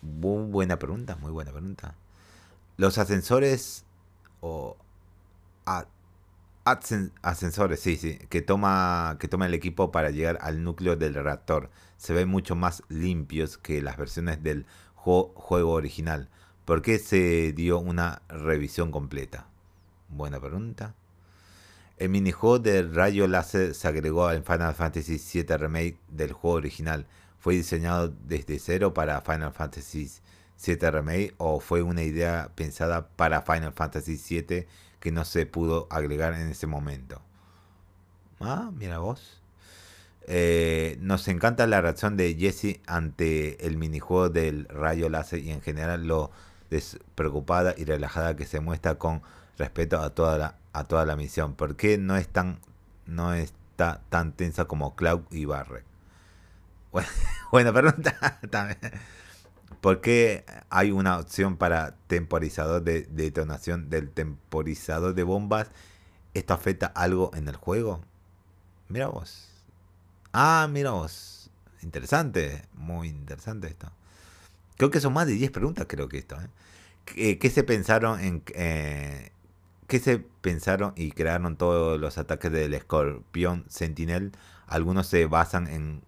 Buena 0.00 0.78
pregunta, 0.78 1.16
muy 1.16 1.30
buena 1.30 1.52
pregunta. 1.52 1.94
Los 2.78 2.96
ascensores 2.96 3.84
o 4.40 4.76
ascensores, 7.22 7.80
sí, 7.80 7.96
sí, 7.96 8.18
que 8.28 8.42
toma 8.42 9.16
que 9.20 9.28
toma 9.28 9.46
el 9.46 9.54
equipo 9.54 9.90
para 9.90 10.10
llegar 10.10 10.38
al 10.40 10.62
núcleo 10.62 10.96
del 10.96 11.14
reactor 11.14 11.70
se 12.00 12.14
ven 12.14 12.30
mucho 12.30 12.56
más 12.56 12.82
limpios 12.88 13.58
que 13.58 13.82
las 13.82 13.98
versiones 13.98 14.42
del 14.42 14.64
juego 14.94 15.72
original. 15.72 16.30
¿Por 16.64 16.80
qué 16.80 16.98
se 16.98 17.52
dio 17.52 17.78
una 17.78 18.22
revisión 18.26 18.90
completa? 18.90 19.46
Buena 20.08 20.40
pregunta. 20.40 20.94
El 21.98 22.08
minijuego 22.08 22.58
de 22.58 22.84
rayo 22.84 23.26
láser 23.26 23.74
se 23.74 23.86
agregó 23.86 24.26
al 24.26 24.42
Final 24.44 24.74
Fantasy 24.74 25.20
VII 25.42 25.58
Remake 25.58 25.98
del 26.08 26.32
juego 26.32 26.56
original. 26.56 27.06
¿Fue 27.38 27.54
diseñado 27.54 28.14
desde 28.26 28.58
cero 28.58 28.94
para 28.94 29.20
Final 29.20 29.52
Fantasy 29.52 30.04
VII 30.04 30.10
Remake 30.66 31.34
o 31.38 31.60
fue 31.60 31.82
una 31.82 32.02
idea 32.02 32.50
pensada 32.54 33.08
para 33.08 33.42
Final 33.42 33.72
Fantasy 33.72 34.16
VII 34.16 34.66
que 35.00 35.12
no 35.12 35.24
se 35.24 35.46
pudo 35.46 35.86
agregar 35.90 36.34
en 36.34 36.48
ese 36.48 36.66
momento? 36.66 37.22
Ah, 38.40 38.70
mira 38.74 38.98
vos. 38.98 39.40
Eh, 40.26 40.98
nos 41.00 41.26
encanta 41.28 41.66
la 41.66 41.80
reacción 41.80 42.16
de 42.16 42.34
Jesse 42.34 42.80
ante 42.86 43.66
el 43.66 43.76
minijuego 43.78 44.28
del 44.28 44.66
rayo 44.68 45.08
láser 45.08 45.40
y 45.40 45.50
en 45.50 45.62
general 45.62 46.06
lo 46.06 46.30
despreocupada 46.70 47.74
y 47.76 47.84
relajada 47.84 48.36
que 48.36 48.46
se 48.46 48.60
muestra 48.60 48.96
con 48.96 49.22
respecto 49.58 49.98
a 49.98 50.10
toda 50.10 50.38
la 50.38 50.60
a 50.72 50.84
toda 50.84 51.04
la 51.04 51.16
misión? 51.16 51.54
¿Por 51.54 51.76
qué 51.76 51.98
no, 51.98 52.16
es 52.16 52.28
tan, 52.28 52.58
no 53.06 53.34
está 53.34 54.00
tan 54.08 54.32
tensa 54.32 54.66
como 54.66 54.94
Cloud 54.94 55.22
y 55.30 55.44
Barret? 55.44 55.84
Buena, 57.52 57.72
pregunta 57.72 58.40
¿Por 59.80 60.00
qué 60.00 60.44
hay 60.68 60.90
una 60.90 61.18
opción 61.18 61.56
para 61.56 61.96
temporizador 62.06 62.82
de, 62.82 63.02
detonación 63.10 63.88
del 63.88 64.10
temporizador 64.10 65.14
de 65.14 65.22
bombas? 65.22 65.70
¿Esto 66.34 66.54
afecta 66.54 66.86
algo 66.86 67.30
en 67.34 67.48
el 67.48 67.56
juego? 67.56 68.02
Mira 68.88 69.08
vos. 69.08 69.48
Ah, 70.32 70.68
mira 70.70 70.90
vos. 70.90 71.50
Interesante. 71.82 72.62
Muy 72.74 73.08
interesante 73.08 73.68
esto. 73.68 73.90
Creo 74.76 74.90
que 74.90 75.00
son 75.00 75.12
más 75.12 75.26
de 75.26 75.34
10 75.34 75.50
preguntas, 75.50 75.86
creo 75.88 76.08
que 76.08 76.18
esto. 76.18 76.36
¿eh? 76.40 77.38
¿Qué, 77.38 77.50
se 77.50 77.64
pensaron 77.64 78.20
en, 78.20 78.42
eh, 78.54 79.30
¿Qué 79.90 79.98
se 79.98 80.18
pensaron 80.20 80.92
y 80.94 81.10
crearon 81.10 81.56
todos 81.56 82.00
los 82.00 82.16
ataques 82.16 82.52
del 82.52 82.74
escorpión 82.74 83.64
Sentinel? 83.68 84.30
Algunos 84.68 85.08
se 85.08 85.26
basan 85.26 85.66
en 85.66 86.02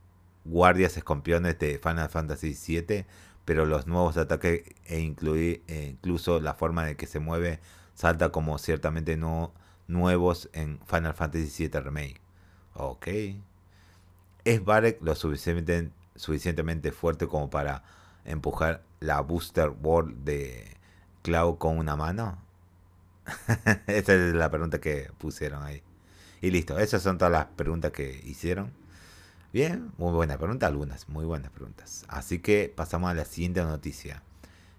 guardias 0.45 0.97
escorpiones 0.97 1.59
de 1.59 1.81
Final 1.83 2.09
Fantasy 2.09 2.57
VII, 2.67 3.07
pero 3.45 3.67
los 3.67 3.87
nuevos 3.87 4.17
ataques 4.17 4.63
e 4.85 5.01
incluir, 5.01 5.63
e 5.67 5.89
incluso 5.91 6.41
la 6.41 6.55
forma 6.55 6.85
de 6.85 6.97
que 6.97 7.07
se 7.07 7.19
mueve 7.19 7.61
salta 7.95 8.31
como 8.31 8.59
ciertamente 8.59 9.17
no 9.17 9.53
nuevos 9.89 10.49
en 10.53 10.81
Final 10.87 11.15
Fantasy 11.15 11.69
VII 11.69 11.81
Remake. 11.81 12.21
Ok. 12.75 13.09
¿Es 14.45 14.65
Barek 14.65 15.03
lo 15.03 15.15
suficientemente, 15.15 16.93
fuerte 16.93 17.27
como 17.29 17.51
para 17.51 17.85
empujar 18.25 18.83
la 19.01 19.21
Booster 19.21 19.71
World 19.71 20.25
de 20.25 20.77
Cloud 21.23 21.59
con 21.59 21.79
una 21.79 21.97
mano? 21.97 22.39
Esa 23.87 24.15
es 24.15 24.35
la 24.35 24.51
pregunta 24.51 24.81
que 24.81 25.11
pusieron 25.19 25.63
ahí. 25.63 25.83
Y 26.41 26.51
listo, 26.51 26.79
esas 26.79 27.03
son 27.03 27.19
todas 27.19 27.33
las 27.33 27.47
preguntas 27.47 27.93
que 27.93 28.21
hicieron. 28.25 28.73
Bien, 29.53 29.93
muy 29.99 30.13
buena 30.13 30.39
pregunta, 30.39 30.67
algunas, 30.67 31.11
muy 31.11 31.27
buenas 31.27 31.51
preguntas. 31.51 32.07
Así 32.09 32.39
que 32.39 32.73
pasamos 32.75 33.11
a 33.11 33.15
la 33.15 33.27
siguiente 33.27 33.63
noticia. 33.63 34.23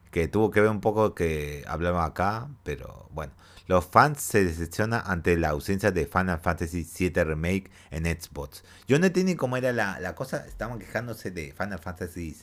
Que 0.09 0.27
tuvo 0.27 0.49
que 0.49 0.61
ver 0.61 0.69
un 0.71 0.81
poco 0.81 1.13
que 1.13 1.63
hablaba 1.67 2.05
acá, 2.05 2.49
pero 2.63 3.07
bueno. 3.11 3.33
Los 3.67 3.85
fans 3.85 4.19
se 4.21 4.43
decepcionan 4.43 5.03
ante 5.05 5.37
la 5.37 5.49
ausencia 5.49 5.91
de 5.91 6.07
Final 6.07 6.39
Fantasy 6.39 6.87
VII 6.97 7.23
Remake 7.23 7.69
en 7.91 8.05
Xbox. 8.05 8.63
Yo 8.87 8.97
no 8.97 9.05
entendí 9.05 9.35
cómo 9.35 9.57
era 9.57 9.71
la, 9.71 10.15
cosa. 10.15 10.45
Estaban 10.47 10.79
quejándose 10.79 11.29
de 11.29 11.53
Final 11.53 11.79
Fantasy 11.79 12.35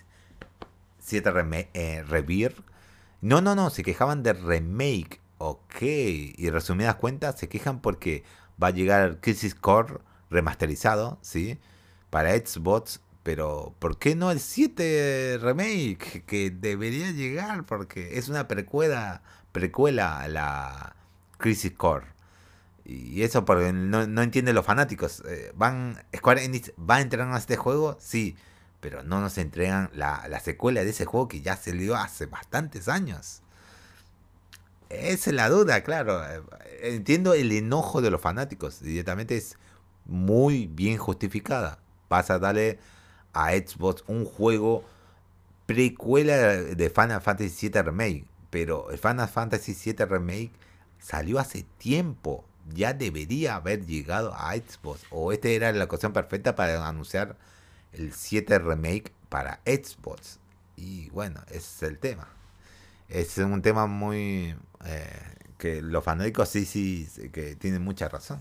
VII 1.11 1.21
Remake, 1.21 1.71
eh, 1.75 2.55
No, 3.23 3.41
no, 3.41 3.57
no, 3.57 3.71
se 3.71 3.83
quejaban 3.83 4.23
de 4.23 4.35
remake. 4.35 5.21
Ok, 5.39 5.83
y 5.83 6.51
resumidas 6.51 6.95
cuentas, 6.95 7.41
se 7.41 7.49
quejan 7.49 7.81
porque 7.81 8.23
va 8.63 8.69
a 8.69 8.71
llegar 8.71 9.21
Crisis 9.21 9.55
Core 9.55 9.99
remasterizado, 10.31 11.19
¿sí? 11.23 11.59
Para 12.11 12.37
Xbox, 12.37 13.01
pero 13.23 13.75
¿por 13.79 13.99
qué 13.99 14.15
no 14.17 14.31
el 14.31 14.41
7 14.41 15.39
remake 15.41 16.25
que 16.27 16.51
debería 16.51 17.13
llegar? 17.13 17.65
Porque 17.65 18.19
es 18.19 18.29
una 18.29 18.49
precuela, 18.49 19.23
precuela 19.53 20.21
a 20.21 20.29
la 20.29 20.97
Crisis 21.39 21.73
Core. 21.73 22.07
Y 22.85 23.23
eso 23.23 23.45
porque 23.45 23.73
no, 23.73 24.07
no 24.07 24.23
entienden 24.23 24.55
los 24.55 24.67
fanáticos. 24.67 25.23
Eh, 25.29 25.53
van 25.55 26.03
Square 26.17 26.45
Enix 26.45 26.73
va 26.79 26.97
a 26.97 27.01
entregar 27.03 27.33
a 27.33 27.39
este 27.39 27.57
juego, 27.57 27.97
sí, 28.01 28.37
pero 28.81 29.03
no 29.05 29.21
nos 29.21 29.39
entregan 29.39 29.91
la, 29.93 30.27
la 30.29 30.41
secuela 30.41 30.83
de 30.83 30.91
ese 30.91 31.05
juego 31.05 31.29
que 31.29 31.41
ya 31.41 31.57
salió 31.57 31.97
hace 31.97 32.27
bastantes 32.27 32.89
años. 32.89 33.43
Esa 34.89 35.31
es 35.31 35.37
la 35.37 35.49
duda, 35.49 35.83
claro. 35.83 36.21
Entiendo 36.83 37.35
el 37.35 37.53
enojo 37.53 38.03
de 38.03 38.11
los 38.11 38.21
fanáticos. 38.21 38.81
Directamente 38.81 39.37
es 39.37 39.57
muy 40.05 40.67
bien 40.67 40.99
justificada. 40.99 41.79
Pasa 42.11 42.35
a 42.35 42.39
darle 42.39 42.79
a 43.33 43.53
Xbox 43.53 44.03
un 44.09 44.25
juego 44.25 44.85
precuela 45.67 46.35
de 46.37 46.91
Final 46.91 47.23
Fantasy 47.23 47.69
VII 47.69 47.83
Remake. 47.83 48.25
Pero 48.51 48.91
el 48.91 48.99
Final 48.99 49.29
Fantasy 49.29 49.73
VII 49.73 50.05
Remake 50.05 50.51
salió 50.99 51.39
hace 51.39 51.65
tiempo. 51.79 52.45
Ya 52.75 52.93
debería 52.93 53.55
haber 53.55 53.87
llegado 53.87 54.35
a 54.35 54.55
Xbox. 54.57 55.05
O 55.11 55.33
esta 55.33 55.49
era 55.49 55.73
la 55.73 55.85
ocasión 55.85 56.13
perfecta 56.13 56.57
para 56.57 56.87
anunciar 56.87 57.37
el 57.93 58.13
7 58.13 58.59
Remake 58.59 59.13
para 59.29 59.61
Xbox. 59.65 60.41
Y 60.77 61.09
bueno, 61.11 61.41
ese 61.49 61.59
es 61.59 61.83
el 61.85 61.99
tema 61.99 62.29
es 63.11 63.39
un 63.39 63.61
tema 63.63 63.87
muy... 63.87 64.55
Eh, 64.85 65.35
que 65.59 65.83
los 65.83 66.03
fanáticos 66.03 66.49
sí, 66.49 66.65
sí, 66.65 67.07
que 67.33 67.55
tienen 67.55 67.83
mucha 67.83 68.09
razón. 68.09 68.41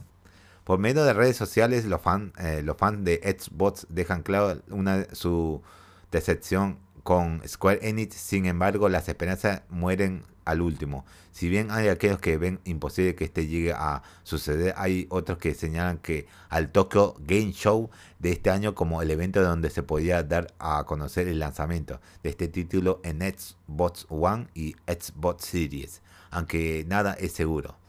Por 0.70 0.78
medio 0.78 1.04
de 1.04 1.14
redes 1.14 1.36
sociales, 1.36 1.86
los, 1.86 2.00
fan, 2.00 2.32
eh, 2.38 2.62
los 2.64 2.78
fans 2.78 3.04
de 3.04 3.16
Xbox 3.16 3.88
dejan 3.90 4.22
claro 4.22 4.62
una, 4.70 5.04
su 5.14 5.64
decepción 6.12 6.78
con 7.02 7.42
Square 7.48 7.80
Enix. 7.90 8.14
Sin 8.14 8.46
embargo, 8.46 8.88
las 8.88 9.10
esperanzas 9.10 9.64
mueren 9.70 10.22
al 10.46 10.62
último. 10.62 11.06
Si 11.32 11.50
bien 11.50 11.72
hay 11.72 11.88
aquellos 11.88 12.20
que 12.20 12.38
ven 12.38 12.60
imposible 12.66 13.16
que 13.16 13.24
este 13.24 13.48
llegue 13.48 13.74
a 13.74 14.04
suceder, 14.22 14.76
hay 14.78 15.08
otros 15.10 15.40
que 15.40 15.56
señalan 15.56 15.98
que 15.98 16.28
al 16.50 16.72
Tokyo 16.72 17.16
Game 17.18 17.52
Show 17.52 17.90
de 18.20 18.32
este 18.32 18.52
año 18.52 18.76
como 18.76 19.02
el 19.02 19.10
evento 19.10 19.42
donde 19.42 19.72
se 19.72 19.82
podía 19.82 20.22
dar 20.22 20.54
a 20.60 20.84
conocer 20.84 21.28
el 21.28 21.40
lanzamiento 21.40 22.00
de 22.22 22.30
este 22.30 22.48
título 22.48 23.02
en 23.04 23.22
Xbox 23.22 24.06
One 24.08 24.50
y 24.54 24.76
Xbox 24.86 25.46
Series, 25.46 26.04
aunque 26.30 26.86
nada 26.88 27.14
es 27.14 27.32
seguro 27.32 27.80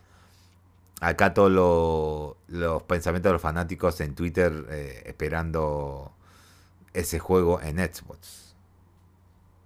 acá 1.01 1.35
todos 1.35 2.37
los 2.49 2.83
pensamientos 2.85 3.31
de 3.31 3.33
los 3.33 3.43
fanáticos 3.43 4.01
en 4.01 4.15
Twitter 4.15 4.67
eh, 4.71 5.03
esperando 5.07 6.13
ese 6.93 7.19
juego 7.19 7.61
en 7.63 7.79
Xbox. 7.79 8.55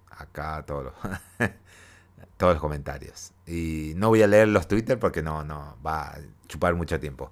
Acá 0.09 0.63
todos 0.65 0.85
los, 0.85 0.93
todos 2.37 2.53
los 2.53 2.61
comentarios. 2.61 3.33
Y 3.45 3.93
no 3.97 4.09
voy 4.09 4.23
a 4.23 4.27
leer 4.27 4.47
los 4.47 4.67
Twitter 4.67 4.97
porque 4.97 5.21
no, 5.21 5.43
no, 5.43 5.77
va 5.85 6.07
a 6.07 6.19
chupar 6.47 6.73
mucho 6.75 6.99
tiempo. 6.99 7.31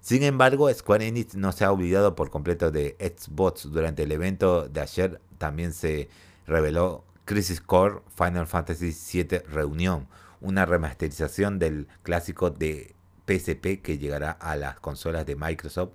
Sin 0.00 0.22
embargo, 0.22 0.72
Square 0.72 1.06
Enix 1.06 1.34
no 1.34 1.52
se 1.52 1.64
ha 1.64 1.72
olvidado 1.72 2.14
por 2.14 2.30
completo 2.30 2.70
de 2.70 2.96
Xbox. 3.00 3.70
Durante 3.70 4.02
el 4.02 4.12
evento 4.12 4.68
de 4.68 4.80
ayer 4.80 5.20
también 5.38 5.72
se 5.72 6.10
reveló 6.46 7.04
Crisis 7.24 7.60
Core 7.60 8.00
Final 8.14 8.46
Fantasy 8.46 8.94
VII 9.12 9.38
Reunión, 9.48 10.08
una 10.40 10.66
remasterización 10.66 11.58
del 11.58 11.88
clásico 12.02 12.50
de 12.50 12.94
PSP 13.26 13.80
que 13.82 13.98
llegará 13.98 14.32
a 14.32 14.56
las 14.56 14.80
consolas 14.80 15.26
de 15.26 15.36
Microsoft, 15.36 15.92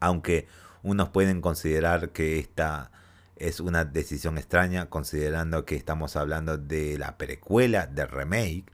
aunque 0.00 0.46
unos 0.82 1.10
pueden 1.10 1.40
considerar 1.40 2.10
que 2.10 2.38
esta 2.38 2.90
es 3.36 3.60
una 3.60 3.84
decisión 3.84 4.36
extraña 4.38 4.90
considerando 4.90 5.64
que 5.64 5.76
estamos 5.76 6.16
hablando 6.16 6.58
de 6.58 6.98
la 6.98 7.16
precuela 7.16 7.86
de 7.86 8.06
remake 8.06 8.66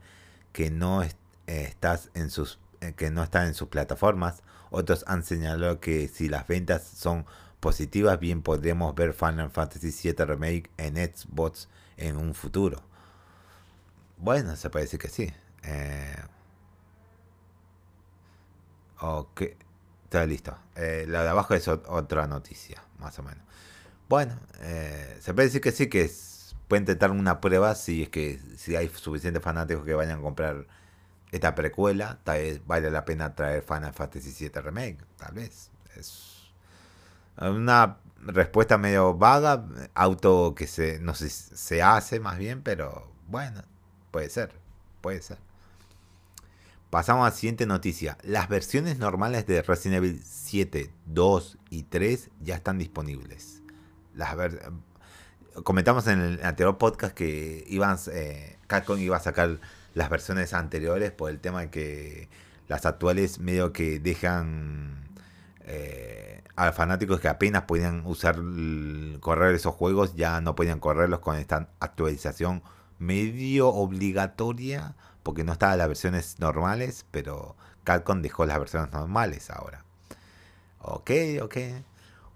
que 0.52 0.70
no 0.70 1.02
eh, 1.02 1.74
en 2.14 2.30
sus 2.30 2.58
eh, 2.80 2.94
que 2.96 3.10
no 3.10 3.22
está 3.22 3.46
en 3.46 3.54
sus 3.54 3.68
plataformas. 3.68 4.42
Otros 4.70 5.04
han 5.06 5.22
señalado 5.22 5.80
que 5.80 6.08
si 6.08 6.28
las 6.28 6.46
ventas 6.46 6.82
son 6.82 7.24
positivas, 7.60 8.18
bien 8.18 8.42
podremos 8.42 8.94
ver 8.94 9.12
Final 9.12 9.50
Fantasy 9.50 9.90
VII 9.90 10.24
Remake 10.24 10.70
en 10.76 10.96
Xbox 10.96 11.68
en 11.96 12.16
un 12.16 12.34
futuro. 12.34 12.82
Bueno, 14.18 14.56
se 14.56 14.68
decir 14.68 14.98
que 14.98 15.08
sí. 15.08 15.32
Eh, 15.62 16.16
Ok, 19.00 19.42
está 20.04 20.24
listo. 20.26 20.56
Eh, 20.74 21.04
la 21.08 21.22
de 21.22 21.28
abajo 21.30 21.54
es 21.54 21.68
otra 21.68 22.26
noticia, 22.26 22.82
más 22.98 23.18
o 23.18 23.22
menos. 23.22 23.44
Bueno, 24.08 24.38
eh, 24.60 25.18
se 25.20 25.34
puede 25.34 25.48
decir 25.48 25.60
que 25.60 25.72
sí, 25.72 25.88
que 25.88 26.10
puede 26.68 26.80
intentar 26.82 27.10
una 27.10 27.40
prueba 27.40 27.74
si 27.74 28.04
es 28.04 28.08
que 28.08 28.40
si 28.56 28.76
hay 28.76 28.88
suficientes 28.88 29.42
fanáticos 29.42 29.84
que 29.84 29.94
vayan 29.94 30.20
a 30.20 30.22
comprar 30.22 30.66
esta 31.32 31.54
precuela, 31.54 32.18
tal 32.24 32.38
vez 32.38 32.66
vale 32.66 32.90
la 32.90 33.04
pena 33.04 33.34
traer 33.34 33.62
Final 33.62 33.92
Fantasy 33.92 34.32
VII 34.38 34.62
Remake, 34.62 34.98
tal 35.16 35.34
vez. 35.34 35.70
Es 35.96 36.52
una 37.38 37.98
respuesta 38.22 38.78
medio 38.78 39.14
vaga, 39.14 39.66
auto 39.94 40.54
que 40.54 40.66
se, 40.66 40.98
no 41.00 41.14
sé, 41.14 41.28
se 41.30 41.82
hace 41.82 42.20
más 42.20 42.38
bien, 42.38 42.62
pero 42.62 43.12
bueno, 43.28 43.62
puede 44.10 44.30
ser, 44.30 44.52
puede 45.00 45.22
ser. 45.22 45.38
Pasamos 46.90 47.26
a 47.26 47.30
la 47.30 47.36
siguiente 47.36 47.66
noticia. 47.66 48.16
Las 48.22 48.48
versiones 48.48 48.98
normales 48.98 49.46
de 49.46 49.60
Resident 49.60 50.04
Evil 50.04 50.22
7, 50.24 50.92
2 51.06 51.58
y 51.70 51.82
3 51.82 52.30
ya 52.40 52.54
están 52.54 52.78
disponibles. 52.78 53.62
Las 54.14 54.36
Comentamos 55.64 56.06
en 56.06 56.20
el 56.20 56.44
anterior 56.44 56.78
podcast 56.78 57.14
que 57.14 57.64
iban, 57.66 57.98
eh, 58.12 58.58
Capcom 58.66 58.98
iba 58.98 59.16
a 59.16 59.20
sacar 59.20 59.58
las 59.94 60.10
versiones 60.10 60.52
anteriores 60.52 61.10
por 61.10 61.30
el 61.30 61.40
tema 61.40 61.62
de 61.62 61.70
que 61.70 62.28
las 62.68 62.86
actuales 62.86 63.40
medio 63.40 63.72
que 63.72 63.98
dejan 63.98 65.08
eh, 65.64 66.42
a 66.56 66.72
fanáticos 66.72 67.20
que 67.20 67.28
apenas 67.28 67.62
podían 67.62 68.04
usar 68.06 68.36
correr 69.20 69.54
esos 69.54 69.74
juegos 69.74 70.14
ya 70.14 70.40
no 70.40 70.54
podían 70.54 70.78
correrlos 70.78 71.20
con 71.20 71.36
esta 71.36 71.70
actualización 71.80 72.62
medio 72.98 73.68
obligatoria 73.68 74.94
porque 75.26 75.42
no 75.42 75.54
estaban 75.54 75.78
las 75.78 75.88
versiones 75.88 76.38
normales, 76.38 77.04
pero 77.10 77.56
Capcom 77.82 78.22
dejó 78.22 78.46
las 78.46 78.60
versiones 78.60 78.92
normales 78.92 79.50
ahora. 79.50 79.84
Ok, 80.78 81.10
ok. 81.42 81.56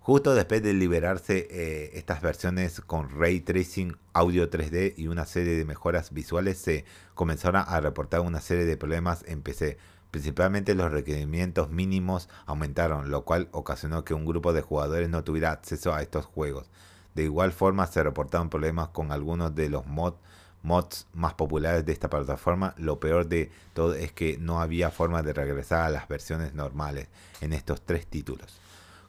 Justo 0.01 0.35
después 0.35 0.61
de 0.61 0.73
liberarse 0.73 1.47
eh, 1.53 1.93
estas 1.95 2.21
versiones 2.21 2.81
con 2.81 3.09
ray 3.17 3.43
tracing, 3.43 3.97
audio 4.13 4.51
3D 4.51 4.95
y 4.97 5.07
una 5.07 5.25
serie 5.25 5.57
de 5.57 5.65
mejoras 5.65 6.13
visuales, 6.13 6.59
se 6.59 6.85
comenzaron 7.15 7.63
a 7.65 7.81
reportar 7.81 8.23
una 8.23 8.41
serie 8.41 8.65
de 8.65 8.77
problemas 8.77 9.23
en 9.29 9.43
PC. 9.43 9.79
Principalmente 10.11 10.75
los 10.75 10.91
requerimientos 10.91 11.71
mínimos 11.71 12.29
aumentaron, 12.45 13.09
lo 13.09 13.25
cual 13.25 13.51
ocasionó 13.53 14.03
que 14.03 14.15
un 14.15 14.27
grupo 14.27 14.53
de 14.53 14.63
jugadores 14.63 15.09
no 15.11 15.23
tuviera 15.23 15.53
acceso 15.53 15.95
a 15.95 16.03
estos 16.03 16.27
juegos. 16.27 16.69
De 17.15 17.23
igual 17.23 17.53
forma 17.53 17.87
se 17.87 18.03
reportaron 18.03 18.51
problemas 18.51 18.89
con 18.89 19.13
algunos 19.13 19.55
de 19.55 19.69
los 19.69 19.87
mods 19.87 20.19
mods 20.63 21.07
más 21.15 21.35
populares 21.35 21.85
de 21.87 21.93
esta 21.93 22.11
plataforma, 22.11 22.75
lo 22.77 23.01
peor 23.01 23.27
de 23.27 23.51
todo 23.75 23.95
es 23.95 24.13
que 24.13 24.37
no 24.39 24.61
había 24.61 24.91
forma 24.91 25.23
de 25.23 25.33
regresar 25.33 25.83
a 25.83 25.91
las 25.91 26.09
versiones 26.09 26.55
normales 26.55 27.09
en 27.41 27.53
estos 27.53 27.83
tres 27.83 28.07
títulos. 28.07 28.61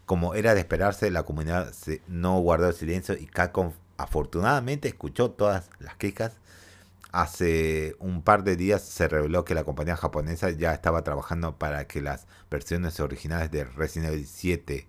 Como 0.06 0.34
era 0.34 0.54
de 0.54 0.62
esperarse, 0.62 1.12
la 1.12 1.24
comunidad 1.24 1.74
no 2.08 2.40
guardó 2.40 2.68
el 2.68 2.74
silencio 2.74 3.16
y 3.16 3.28
Capcom 3.28 3.74
afortunadamente 3.98 4.88
escuchó 4.88 5.32
todas 5.32 5.70
las 5.80 5.96
quejas. 5.96 6.34
Hace 7.12 7.96
un 8.00 8.22
par 8.22 8.44
de 8.44 8.56
días 8.56 8.82
se 8.82 9.08
reveló 9.08 9.44
que 9.44 9.54
la 9.54 9.66
compañía 9.66 9.98
japonesa 9.98 10.50
ya 10.52 10.74
estaba 10.74 11.04
trabajando 11.04 11.58
para 11.58 11.86
que 11.86 12.02
las 12.02 12.26
versiones 12.50 13.00
originales 13.02 13.52
de 13.52 13.66
Resident 13.66 14.14
Evil 14.14 14.26
7, 14.26 14.88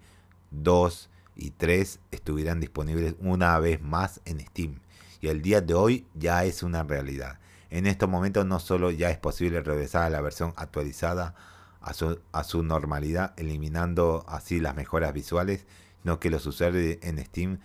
2 0.53 1.11
y 1.35 1.51
3 1.51 1.99
estuvieran 2.13 2.61
disponibles 2.61 3.15
una 3.19 3.59
vez 3.59 3.81
más 3.81 4.21
en 4.25 4.41
Steam 4.41 4.81
y 5.23 5.29
el 5.29 5.41
día 5.41 5.63
de 5.63 5.73
hoy 5.73 6.07
ya 6.15 6.45
es 6.45 6.63
una 6.63 6.83
realidad. 6.83 7.39
En 7.71 7.87
estos 7.87 8.09
momentos 8.09 8.45
no 8.45 8.59
solo 8.59 8.91
ya 8.91 9.09
es 9.09 9.19
posible 9.19 9.63
regresar 9.63 10.03
a 10.03 10.11
la 10.11 10.21
versión 10.21 10.53
actualizada 10.57 11.35
a 11.81 11.95
su, 11.95 12.21
a 12.33 12.45
su 12.45 12.63
normalidad, 12.63 13.33
eliminando 13.37 14.25
así 14.29 14.61
las 14.61 14.75
mejoras 14.75 15.15
visuales, 15.15 15.65
sino 16.03 16.19
que 16.19 16.29
los 16.29 16.45
usuarios 16.45 16.99
en 17.03 17.25
Steam 17.25 17.61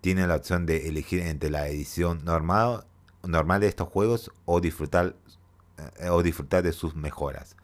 tienen 0.00 0.28
la 0.28 0.36
opción 0.36 0.66
de 0.66 0.88
elegir 0.88 1.20
entre 1.20 1.50
la 1.50 1.68
edición 1.68 2.24
normal, 2.24 2.84
normal 3.22 3.60
de 3.60 3.68
estos 3.68 3.88
juegos 3.88 4.32
o 4.44 4.60
disfrutar, 4.60 5.14
eh, 5.98 6.10
o 6.10 6.22
disfrutar 6.24 6.64
de 6.64 6.72
sus 6.72 6.96
mejoras. 6.96 7.56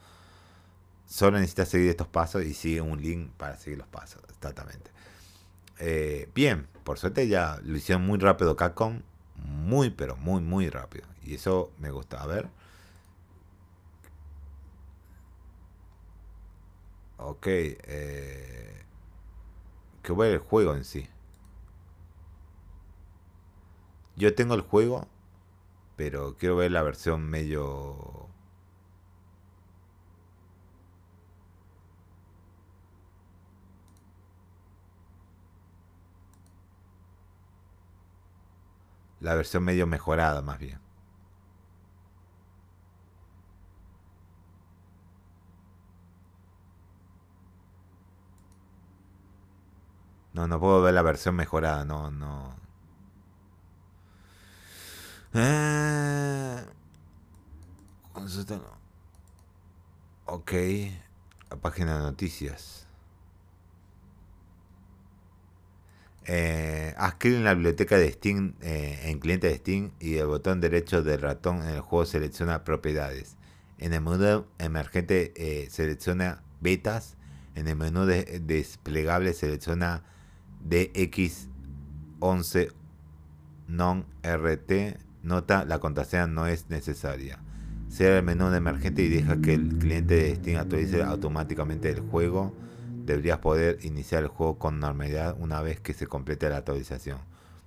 Solo 1.06 1.38
necesitas 1.38 1.68
seguir 1.68 1.90
estos 1.90 2.08
pasos 2.08 2.44
y 2.44 2.54
sigue 2.54 2.80
un 2.80 3.02
link 3.02 3.30
para 3.36 3.56
seguir 3.56 3.78
los 3.78 3.88
pasos, 3.88 4.22
exactamente. 4.30 4.92
Eh, 5.80 6.30
bien, 6.36 6.68
por 6.84 7.00
suerte 7.00 7.26
ya 7.26 7.58
lo 7.64 7.76
hicieron 7.76 8.06
muy 8.06 8.18
rápido 8.20 8.54
Capcom 8.54 9.00
muy, 9.44 9.90
pero 9.90 10.16
muy, 10.16 10.40
muy 10.42 10.68
rápido. 10.70 11.06
Y 11.22 11.34
eso 11.34 11.72
me 11.78 11.90
gusta. 11.90 12.22
A 12.22 12.26
ver. 12.26 12.48
Ok. 17.18 17.46
Eh, 17.46 18.84
que 20.02 20.12
ver 20.12 20.32
el 20.34 20.38
juego 20.38 20.74
en 20.74 20.84
sí. 20.84 21.08
Yo 24.16 24.34
tengo 24.34 24.54
el 24.54 24.60
juego, 24.62 25.06
pero 25.96 26.36
quiero 26.38 26.56
ver 26.56 26.72
la 26.72 26.82
versión 26.82 27.22
medio 27.24 28.28
La 39.24 39.34
versión 39.34 39.64
medio 39.64 39.86
mejorada, 39.86 40.42
más 40.42 40.58
bien. 40.58 40.78
No, 50.34 50.46
no 50.46 50.60
puedo 50.60 50.82
ver 50.82 50.92
la 50.92 51.00
versión 51.00 51.36
mejorada, 51.36 51.86
no, 51.86 52.10
no. 52.10 52.54
Eh... 55.32 56.64
Ok, 60.26 60.52
la 61.50 61.56
página 61.56 61.96
de 61.96 62.02
noticias. 62.02 62.83
Eh, 66.26 66.94
haz 66.96 67.16
clic 67.16 67.34
en 67.34 67.44
la 67.44 67.54
biblioteca 67.54 67.98
de 67.98 68.10
Steam 68.10 68.54
eh, 68.62 68.98
en 69.04 69.18
cliente 69.18 69.48
de 69.48 69.56
Steam 69.56 69.90
y 70.00 70.14
el 70.16 70.26
botón 70.26 70.60
derecho 70.60 71.02
del 71.02 71.20
ratón 71.20 71.62
en 71.62 71.68
el 71.68 71.80
juego 71.80 72.06
selecciona 72.06 72.64
propiedades. 72.64 73.36
En 73.78 73.92
el 73.92 74.00
menú 74.00 74.46
emergente 74.58 75.32
eh, 75.36 75.68
selecciona 75.70 76.42
betas 76.60 77.16
En 77.56 77.68
el 77.68 77.76
menú 77.76 78.06
de- 78.06 78.40
desplegable 78.44 79.32
selecciona 79.34 80.02
DX11 80.68 82.72
non-RT. 83.68 84.98
Nota, 85.22 85.64
la 85.64 85.78
contraseña 85.78 86.26
no 86.26 86.46
es 86.46 86.68
necesaria. 86.68 87.38
Cierra 87.90 88.18
el 88.18 88.24
menú 88.24 88.50
de 88.50 88.58
emergente 88.58 89.02
y 89.02 89.08
deja 89.08 89.40
que 89.40 89.54
el 89.54 89.78
cliente 89.78 90.14
de 90.16 90.34
Steam 90.36 90.60
actualice 90.60 91.02
automáticamente 91.02 91.88
el 91.90 92.00
juego. 92.00 92.54
Deberías 93.04 93.38
poder 93.38 93.78
iniciar 93.82 94.22
el 94.22 94.30
juego 94.30 94.58
con 94.58 94.80
normalidad 94.80 95.36
una 95.38 95.60
vez 95.60 95.78
que 95.78 95.92
se 95.92 96.06
complete 96.06 96.48
la 96.48 96.56
actualización. 96.56 97.18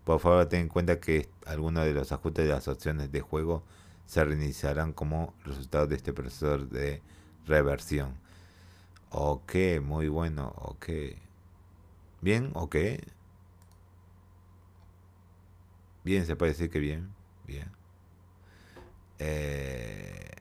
Por 0.04 0.20
favor, 0.20 0.48
ten 0.48 0.62
en 0.62 0.68
cuenta 0.68 1.00
que 1.00 1.30
algunos 1.46 1.86
de 1.86 1.94
los 1.94 2.12
ajustes 2.12 2.46
de 2.46 2.52
las 2.54 2.68
opciones 2.68 3.12
de 3.12 3.22
juego 3.22 3.64
se 4.08 4.24
reiniciarán 4.26 4.94
como 4.94 5.36
resultado 5.46 5.86
de 5.86 5.96
este 5.96 6.12
proceso 6.12 6.58
de 6.58 7.04
reversión. 7.46 8.16
Ok, 9.12 9.54
muy 9.84 10.08
bueno, 10.08 10.54
ok. 10.58 10.88
Bien, 12.22 12.50
ok. 12.56 12.76
Bien, 16.04 16.26
se 16.26 16.36
puede 16.36 16.54
decir 16.54 16.72
que 16.72 16.80
bien, 16.80 17.14
bien. 17.46 17.70
Eh, 19.20 20.32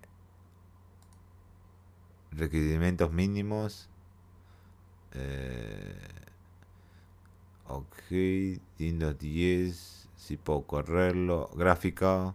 requerimientos 2.32 3.12
mínimos. 3.12 3.90
Eh, 5.16 6.08
ok, 7.68 7.96
Windows 8.78 9.18
10. 9.18 10.08
Si 10.16 10.36
puedo 10.36 10.62
correrlo. 10.62 11.50
Gráfica. 11.56 12.34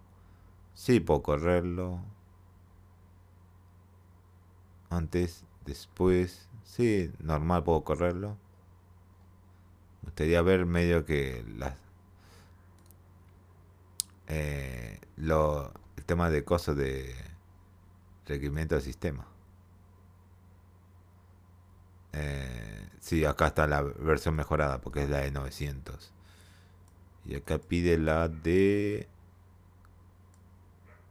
Sí 0.73 0.99
puedo 0.99 1.21
correrlo. 1.23 1.99
Antes, 4.89 5.45
después. 5.65 6.49
Sí, 6.63 7.11
normal 7.19 7.63
puedo 7.63 7.83
correrlo. 7.83 8.37
Me 10.01 10.07
gustaría 10.07 10.41
ver 10.41 10.65
medio 10.65 11.05
que 11.05 11.43
las 11.57 11.75
eh, 14.27 14.99
lo, 15.17 15.73
el 15.97 16.05
tema 16.05 16.29
de 16.29 16.45
cosas 16.45 16.77
de 16.77 17.13
requerimiento 18.25 18.75
del 18.75 18.83
sistema. 18.83 19.25
Eh, 22.13 22.87
sí, 22.99 23.25
acá 23.25 23.47
está 23.47 23.67
la 23.67 23.81
versión 23.81 24.35
mejorada 24.35 24.81
porque 24.81 25.03
es 25.03 25.09
la 25.09 25.19
de 25.19 25.31
900. 25.31 26.11
Y 27.25 27.35
acá 27.35 27.59
pide 27.59 27.97
la 27.97 28.27
de... 28.29 29.07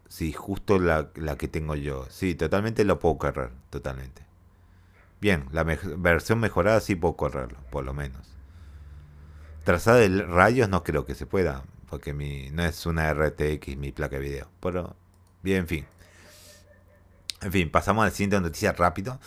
Sí, 0.08 0.32
justo 0.32 0.78
la, 0.78 1.10
la 1.14 1.36
que 1.38 1.48
tengo 1.48 1.74
yo. 1.76 2.06
Sí, 2.10 2.34
totalmente 2.34 2.84
lo 2.84 2.98
puedo 2.98 3.16
correr, 3.18 3.50
totalmente. 3.70 4.22
Bien, 5.20 5.46
la 5.52 5.64
mej- 5.64 5.96
versión 6.00 6.40
mejorada 6.40 6.80
sí 6.80 6.96
puedo 6.96 7.16
correrlo, 7.16 7.58
por 7.70 7.84
lo 7.84 7.94
menos. 7.94 8.28
Trazado 9.64 9.98
de 9.98 10.22
rayos 10.22 10.68
no 10.68 10.82
creo 10.82 11.04
que 11.04 11.14
se 11.14 11.26
pueda, 11.26 11.64
porque 11.88 12.12
mi, 12.14 12.50
no 12.50 12.64
es 12.64 12.86
una 12.86 13.08
RTX 13.10 13.76
mi 13.76 13.92
placa 13.92 14.16
de 14.16 14.22
video. 14.22 14.48
Pero, 14.60 14.96
bien, 15.42 15.58
en 15.60 15.68
fin. 15.68 15.86
En 17.42 17.52
fin, 17.52 17.70
pasamos 17.70 18.02
a 18.02 18.06
la 18.06 18.10
siguiente 18.10 18.40
noticia 18.40 18.72
rápido. 18.72 19.18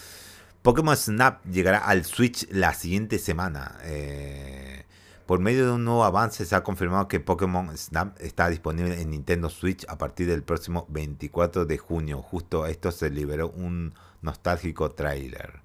Pokémon 0.63 0.95
Snap 0.95 1.45
llegará 1.45 1.79
al 1.79 2.05
Switch 2.05 2.47
la 2.49 2.73
siguiente 2.73 3.19
semana. 3.19 3.79
Eh, 3.83 4.85
por 5.25 5.39
medio 5.39 5.65
de 5.65 5.71
un 5.73 5.83
nuevo 5.83 6.05
avance 6.05 6.45
se 6.45 6.55
ha 6.55 6.63
confirmado 6.63 7.09
que 7.09 7.19
Pokémon 7.19 7.77
Snap 7.77 8.17
está 8.21 8.47
disponible 8.47 9.01
en 9.01 9.09
Nintendo 9.09 9.49
Switch 9.49 9.85
a 9.89 9.97
partir 9.97 10.25
del 10.27 10.41
próximo 10.41 10.85
24 10.87 11.65
de 11.65 11.77
junio. 11.77 12.21
Justo 12.21 12.63
a 12.63 12.69
esto 12.69 12.91
se 12.93 13.09
liberó 13.09 13.49
un 13.49 13.93
nostálgico 14.21 14.91
tráiler. 14.91 15.61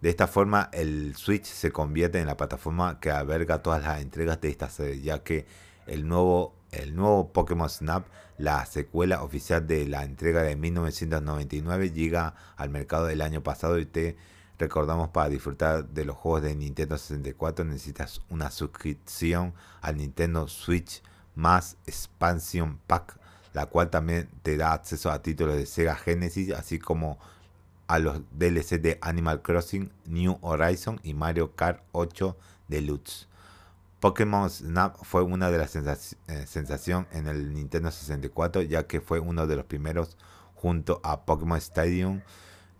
De 0.00 0.10
esta 0.10 0.26
forma, 0.26 0.70
el 0.72 1.14
Switch 1.14 1.44
se 1.44 1.70
convierte 1.70 2.18
en 2.18 2.26
la 2.26 2.36
plataforma 2.36 2.98
que 2.98 3.12
alberga 3.12 3.62
todas 3.62 3.84
las 3.84 4.02
entregas 4.02 4.40
de 4.40 4.48
esta 4.48 4.68
serie, 4.68 5.02
ya 5.02 5.22
que 5.22 5.46
el 5.86 6.08
nuevo, 6.08 6.56
el 6.72 6.96
nuevo 6.96 7.32
Pokémon 7.32 7.70
Snap, 7.70 8.08
la 8.42 8.66
secuela 8.66 9.22
oficial 9.22 9.68
de 9.68 9.86
la 9.86 10.02
entrega 10.02 10.42
de 10.42 10.56
1999, 10.56 11.92
llega 11.92 12.34
al 12.56 12.70
mercado 12.70 13.08
el 13.08 13.20
año 13.20 13.40
pasado 13.40 13.78
y 13.78 13.86
te 13.86 14.16
recordamos 14.58 15.10
para 15.10 15.28
disfrutar 15.28 15.86
de 15.86 16.04
los 16.04 16.16
juegos 16.16 16.42
de 16.42 16.56
Nintendo 16.56 16.98
64 16.98 17.64
necesitas 17.64 18.20
una 18.30 18.50
suscripción 18.50 19.54
al 19.80 19.98
Nintendo 19.98 20.48
Switch 20.48 21.04
más 21.36 21.76
Expansion 21.86 22.80
Pack, 22.88 23.16
la 23.52 23.66
cual 23.66 23.90
también 23.90 24.28
te 24.42 24.56
da 24.56 24.72
acceso 24.72 25.12
a 25.12 25.22
títulos 25.22 25.54
de 25.54 25.64
Sega 25.64 25.94
Genesis, 25.94 26.50
así 26.50 26.80
como 26.80 27.20
a 27.86 28.00
los 28.00 28.22
DLC 28.32 28.80
de 28.80 28.98
Animal 29.02 29.40
Crossing, 29.42 29.92
New 30.06 30.38
Horizon 30.40 30.98
y 31.04 31.14
Mario 31.14 31.54
Kart 31.54 31.80
8 31.92 32.36
Deluxe. 32.66 33.28
Pokémon 34.02 34.50
Snap 34.50 34.96
fue 35.04 35.22
una 35.22 35.52
de 35.52 35.58
las 35.58 35.76
sensaci- 35.76 36.16
eh, 36.26 36.44
sensación 36.48 37.06
en 37.12 37.28
el 37.28 37.54
Nintendo 37.54 37.88
64 37.88 38.62
ya 38.62 38.88
que 38.88 39.00
fue 39.00 39.20
uno 39.20 39.46
de 39.46 39.54
los 39.54 39.64
primeros 39.64 40.16
junto 40.56 41.00
a 41.04 41.24
Pokémon 41.24 41.56
Stadium 41.58 42.20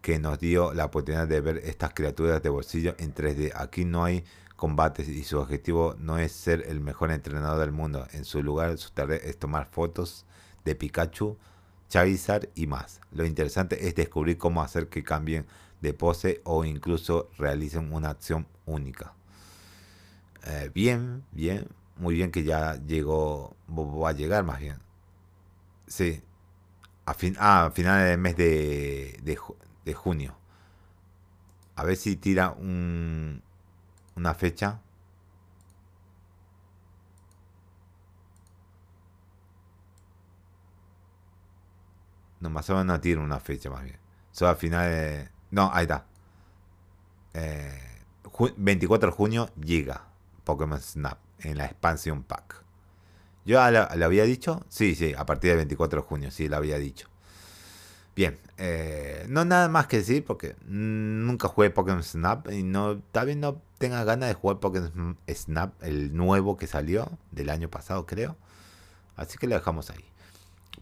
que 0.00 0.18
nos 0.18 0.40
dio 0.40 0.74
la 0.74 0.86
oportunidad 0.86 1.28
de 1.28 1.40
ver 1.40 1.58
estas 1.58 1.94
criaturas 1.94 2.42
de 2.42 2.48
bolsillo 2.48 2.96
en 2.98 3.14
3D. 3.14 3.52
Aquí 3.54 3.84
no 3.84 4.02
hay 4.02 4.24
combates 4.56 5.06
y 5.06 5.22
su 5.22 5.38
objetivo 5.38 5.94
no 5.96 6.18
es 6.18 6.32
ser 6.32 6.64
el 6.66 6.80
mejor 6.80 7.12
entrenador 7.12 7.60
del 7.60 7.70
mundo. 7.70 8.04
En 8.10 8.24
su 8.24 8.42
lugar 8.42 8.76
su 8.76 8.90
tarea 8.90 9.18
es 9.18 9.38
tomar 9.38 9.68
fotos 9.70 10.26
de 10.64 10.74
Pikachu, 10.74 11.38
Charizard 11.88 12.48
y 12.56 12.66
más. 12.66 13.00
Lo 13.12 13.24
interesante 13.24 13.86
es 13.86 13.94
descubrir 13.94 14.38
cómo 14.38 14.60
hacer 14.60 14.88
que 14.88 15.04
cambien 15.04 15.46
de 15.82 15.94
pose 15.94 16.40
o 16.42 16.64
incluso 16.64 17.30
realicen 17.38 17.92
una 17.92 18.10
acción 18.10 18.48
única. 18.66 19.14
Eh, 20.44 20.70
bien, 20.74 21.24
bien, 21.32 21.68
muy 21.96 22.14
bien 22.14 22.30
que 22.32 22.42
ya 22.44 22.76
llegó, 22.86 23.56
va 23.68 24.10
a 24.10 24.12
llegar 24.12 24.44
más 24.44 24.60
bien. 24.60 24.76
Sí, 25.86 26.22
a, 27.06 27.14
fin, 27.14 27.36
ah, 27.40 27.66
a 27.66 27.70
finales 27.72 28.10
del 28.10 28.18
mes 28.18 28.36
de, 28.36 29.18
de, 29.24 29.36
ju- 29.38 29.56
de 29.84 29.94
junio. 29.94 30.36
A 31.76 31.84
ver 31.84 31.96
si 31.96 32.16
tira 32.16 32.50
un, 32.50 33.42
una 34.16 34.34
fecha. 34.34 34.80
No, 42.40 42.50
más 42.50 42.68
o 42.70 42.72
menos 42.74 42.86
no 42.86 43.00
tira 43.00 43.20
una 43.20 43.40
fecha 43.40 43.70
más 43.70 43.84
bien. 43.84 43.98
Solo 44.32 44.50
a 44.50 44.54
finales... 44.56 45.28
No, 45.50 45.70
ahí 45.72 45.82
está. 45.84 46.06
Eh, 47.34 47.72
ju- 48.24 48.54
24 48.56 49.10
de 49.10 49.16
junio 49.16 49.48
llega 49.60 50.02
Pokémon 50.44 50.80
Snap 50.80 51.18
en 51.40 51.58
la 51.58 51.66
Expansion 51.66 52.22
Pack. 52.22 52.62
¿Yo 53.44 53.70
lo, 53.70 53.88
lo 53.94 54.04
había 54.04 54.24
dicho? 54.24 54.64
Sí, 54.68 54.94
sí, 54.94 55.14
a 55.16 55.26
partir 55.26 55.50
del 55.50 55.58
24 55.58 56.02
de 56.02 56.06
junio, 56.06 56.30
sí, 56.30 56.48
lo 56.48 56.56
había 56.56 56.78
dicho. 56.78 57.08
Bien, 58.14 58.38
eh, 58.58 59.24
no 59.28 59.44
nada 59.46 59.68
más 59.68 59.86
que 59.86 59.96
decir 59.98 60.24
porque 60.24 60.54
nunca 60.66 61.48
jugué 61.48 61.70
Pokémon 61.70 62.02
Snap 62.02 62.50
y 62.52 62.62
no, 62.62 63.00
tal 63.10 63.40
no 63.40 63.62
tenga 63.78 64.04
ganas 64.04 64.28
de 64.28 64.34
jugar 64.34 64.60
Pokémon 64.60 65.16
Snap, 65.28 65.82
el 65.82 66.14
nuevo 66.14 66.58
que 66.58 66.66
salió 66.66 67.18
del 67.30 67.48
año 67.48 67.70
pasado, 67.70 68.04
creo. 68.04 68.36
Así 69.16 69.38
que 69.38 69.46
lo 69.46 69.54
dejamos 69.54 69.90
ahí. 69.90 70.04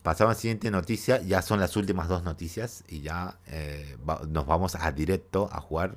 Pasamos 0.02 0.32
a 0.32 0.34
la 0.34 0.40
siguiente 0.40 0.70
noticia, 0.70 1.22
ya 1.22 1.40
son 1.42 1.60
las 1.60 1.76
últimas 1.76 2.08
dos 2.08 2.24
noticias 2.24 2.84
y 2.88 3.00
ya 3.02 3.38
eh, 3.46 3.96
nos 4.28 4.46
vamos 4.46 4.74
a 4.74 4.90
directo 4.92 5.48
a 5.52 5.60
jugar 5.60 5.96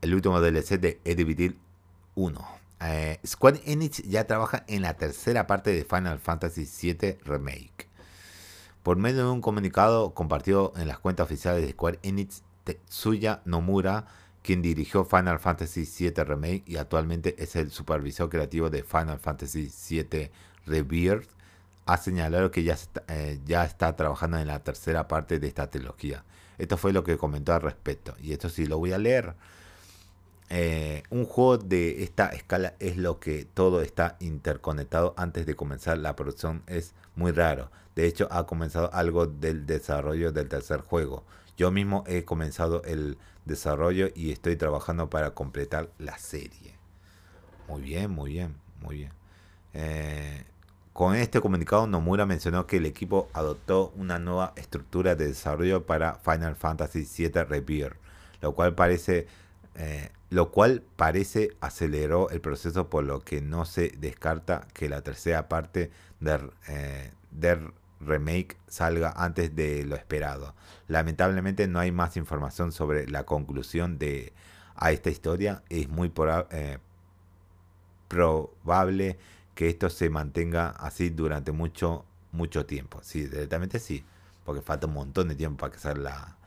el 0.00 0.14
último 0.14 0.40
DLC 0.40 0.80
de 0.80 1.00
Edivitil 1.04 1.58
1. 2.14 2.46
Eh, 2.80 3.20
Enix 3.64 4.02
ya 4.02 4.26
trabaja 4.26 4.64
en 4.66 4.82
la 4.82 4.94
tercera 4.94 5.46
parte 5.46 5.70
de 5.70 5.84
Final 5.84 6.18
Fantasy 6.18 6.64
VII 6.64 7.18
Remake. 7.24 7.88
Por 8.82 8.96
medio 8.96 9.24
de 9.24 9.30
un 9.30 9.40
comunicado 9.40 10.12
compartido 10.14 10.72
en 10.76 10.88
las 10.88 10.98
cuentas 10.98 11.26
oficiales 11.26 11.62
de 11.62 11.70
Square 11.70 12.00
Enix, 12.02 12.42
Tetsuya 12.64 13.40
Nomura, 13.44 14.06
quien 14.42 14.60
dirigió 14.60 15.04
Final 15.04 15.38
Fantasy 15.38 15.84
VII 15.84 16.24
Remake 16.24 16.64
y 16.66 16.76
actualmente 16.76 17.36
es 17.38 17.54
el 17.54 17.70
supervisor 17.70 18.28
creativo 18.28 18.70
de 18.70 18.82
Final 18.82 19.20
Fantasy 19.20 19.70
VII 19.88 20.30
Rebirth, 20.66 21.28
ha 21.86 21.96
señalado 21.96 22.50
que 22.50 22.62
ya 22.62 22.74
está, 22.74 23.04
eh, 23.08 23.40
ya 23.44 23.64
está 23.64 23.94
trabajando 23.96 24.38
en 24.38 24.48
la 24.48 24.60
tercera 24.60 25.08
parte 25.08 25.38
de 25.38 25.48
esta 25.48 25.70
trilogía. 25.70 26.24
Esto 26.58 26.76
fue 26.76 26.92
lo 26.92 27.02
que 27.02 27.16
comentó 27.16 27.54
al 27.54 27.62
respecto. 27.62 28.14
Y 28.20 28.32
esto 28.32 28.48
sí 28.48 28.66
lo 28.66 28.78
voy 28.78 28.92
a 28.92 28.98
leer. 28.98 29.34
Eh, 30.54 31.02
un 31.08 31.24
juego 31.24 31.56
de 31.56 32.02
esta 32.02 32.26
escala 32.28 32.74
es 32.78 32.98
lo 32.98 33.18
que 33.18 33.46
todo 33.46 33.80
está 33.80 34.18
interconectado 34.20 35.14
antes 35.16 35.46
de 35.46 35.56
comenzar 35.56 35.96
la 35.96 36.14
producción. 36.14 36.62
Es 36.66 36.92
muy 37.16 37.32
raro. 37.32 37.70
De 37.96 38.06
hecho, 38.06 38.28
ha 38.30 38.44
comenzado 38.46 38.92
algo 38.92 39.26
del 39.26 39.64
desarrollo 39.64 40.30
del 40.30 40.50
tercer 40.50 40.82
juego. 40.82 41.24
Yo 41.56 41.70
mismo 41.70 42.04
he 42.06 42.26
comenzado 42.26 42.82
el 42.84 43.16
desarrollo 43.46 44.08
y 44.14 44.30
estoy 44.30 44.56
trabajando 44.56 45.08
para 45.08 45.30
completar 45.30 45.88
la 45.98 46.18
serie. 46.18 46.76
Muy 47.66 47.80
bien, 47.80 48.10
muy 48.10 48.32
bien, 48.32 48.54
muy 48.82 48.96
bien. 48.96 49.12
Eh, 49.72 50.44
con 50.92 51.16
este 51.16 51.40
comunicado, 51.40 51.86
Nomura 51.86 52.26
mencionó 52.26 52.66
que 52.66 52.76
el 52.76 52.84
equipo 52.84 53.30
adoptó 53.32 53.90
una 53.96 54.18
nueva 54.18 54.52
estructura 54.56 55.14
de 55.14 55.28
desarrollo 55.28 55.86
para 55.86 56.16
Final 56.16 56.56
Fantasy 56.56 57.08
VII 57.08 57.44
Rebirth, 57.44 57.96
lo 58.42 58.52
cual 58.52 58.74
parece 58.74 59.26
eh, 59.76 60.10
lo 60.32 60.50
cual 60.50 60.82
parece 60.96 61.54
aceleró 61.60 62.30
el 62.30 62.40
proceso 62.40 62.88
por 62.88 63.04
lo 63.04 63.20
que 63.20 63.42
no 63.42 63.66
se 63.66 63.90
descarta 63.98 64.66
que 64.72 64.88
la 64.88 65.02
tercera 65.02 65.46
parte 65.46 65.90
del, 66.20 66.50
eh, 66.68 67.10
remake 68.00 68.56
salga 68.66 69.12
antes 69.14 69.54
de 69.54 69.84
lo 69.84 69.94
esperado. 69.94 70.54
Lamentablemente 70.88 71.68
no 71.68 71.80
hay 71.80 71.92
más 71.92 72.16
información 72.16 72.72
sobre 72.72 73.06
la 73.08 73.24
conclusión 73.24 73.98
de 73.98 74.32
a 74.74 74.90
esta 74.90 75.10
historia. 75.10 75.62
Es 75.68 75.90
muy 75.90 76.10
eh, 76.50 76.78
probable 78.08 79.18
que 79.54 79.68
esto 79.68 79.90
se 79.90 80.08
mantenga 80.08 80.70
así 80.70 81.10
durante 81.10 81.52
mucho 81.52 82.06
mucho 82.32 82.64
tiempo. 82.64 83.00
Sí, 83.02 83.26
directamente 83.26 83.78
sí, 83.78 84.02
porque 84.46 84.62
falta 84.62 84.86
un 84.86 84.94
montón 84.94 85.28
de 85.28 85.34
tiempo 85.34 85.58
para 85.58 85.74
que 85.74 85.78
salga 85.78 86.38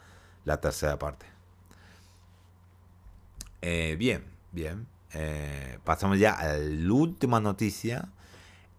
la 0.43 0.59
tercera 0.59 0.97
parte. 0.97 1.34
Eh, 3.67 3.95
bien, 3.97 4.23
bien. 4.51 4.85
Eh, 5.13 5.79
pasamos 5.83 6.19
ya 6.19 6.33
a 6.33 6.55
la 6.55 6.93
última 6.93 7.39
noticia. 7.39 8.09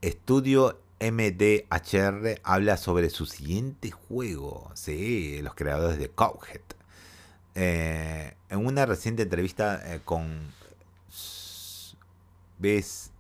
Estudio 0.01 0.81
MDHR 1.01 2.41
habla 2.45 2.77
sobre 2.77 3.11
su 3.11 3.27
siguiente 3.27 3.91
juego. 3.91 4.71
Sí, 4.75 5.43
los 5.43 5.55
creadores 5.57 5.99
de 5.99 6.09
Cowhead. 6.09 6.61
Eh, 7.57 8.37
en 8.49 8.65
una 8.65 8.87
reciente 8.87 9.25
entrevista 9.25 9.83
con... 10.05 10.53
¿Ves? 12.61 13.11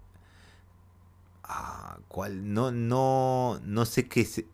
Ah, 1.43 1.99
¿Cuál? 2.07 2.55
No, 2.55 2.71
no, 2.71 3.61
no 3.65 3.87
sé 3.87 4.07
qué 4.07 4.21
es... 4.21 4.45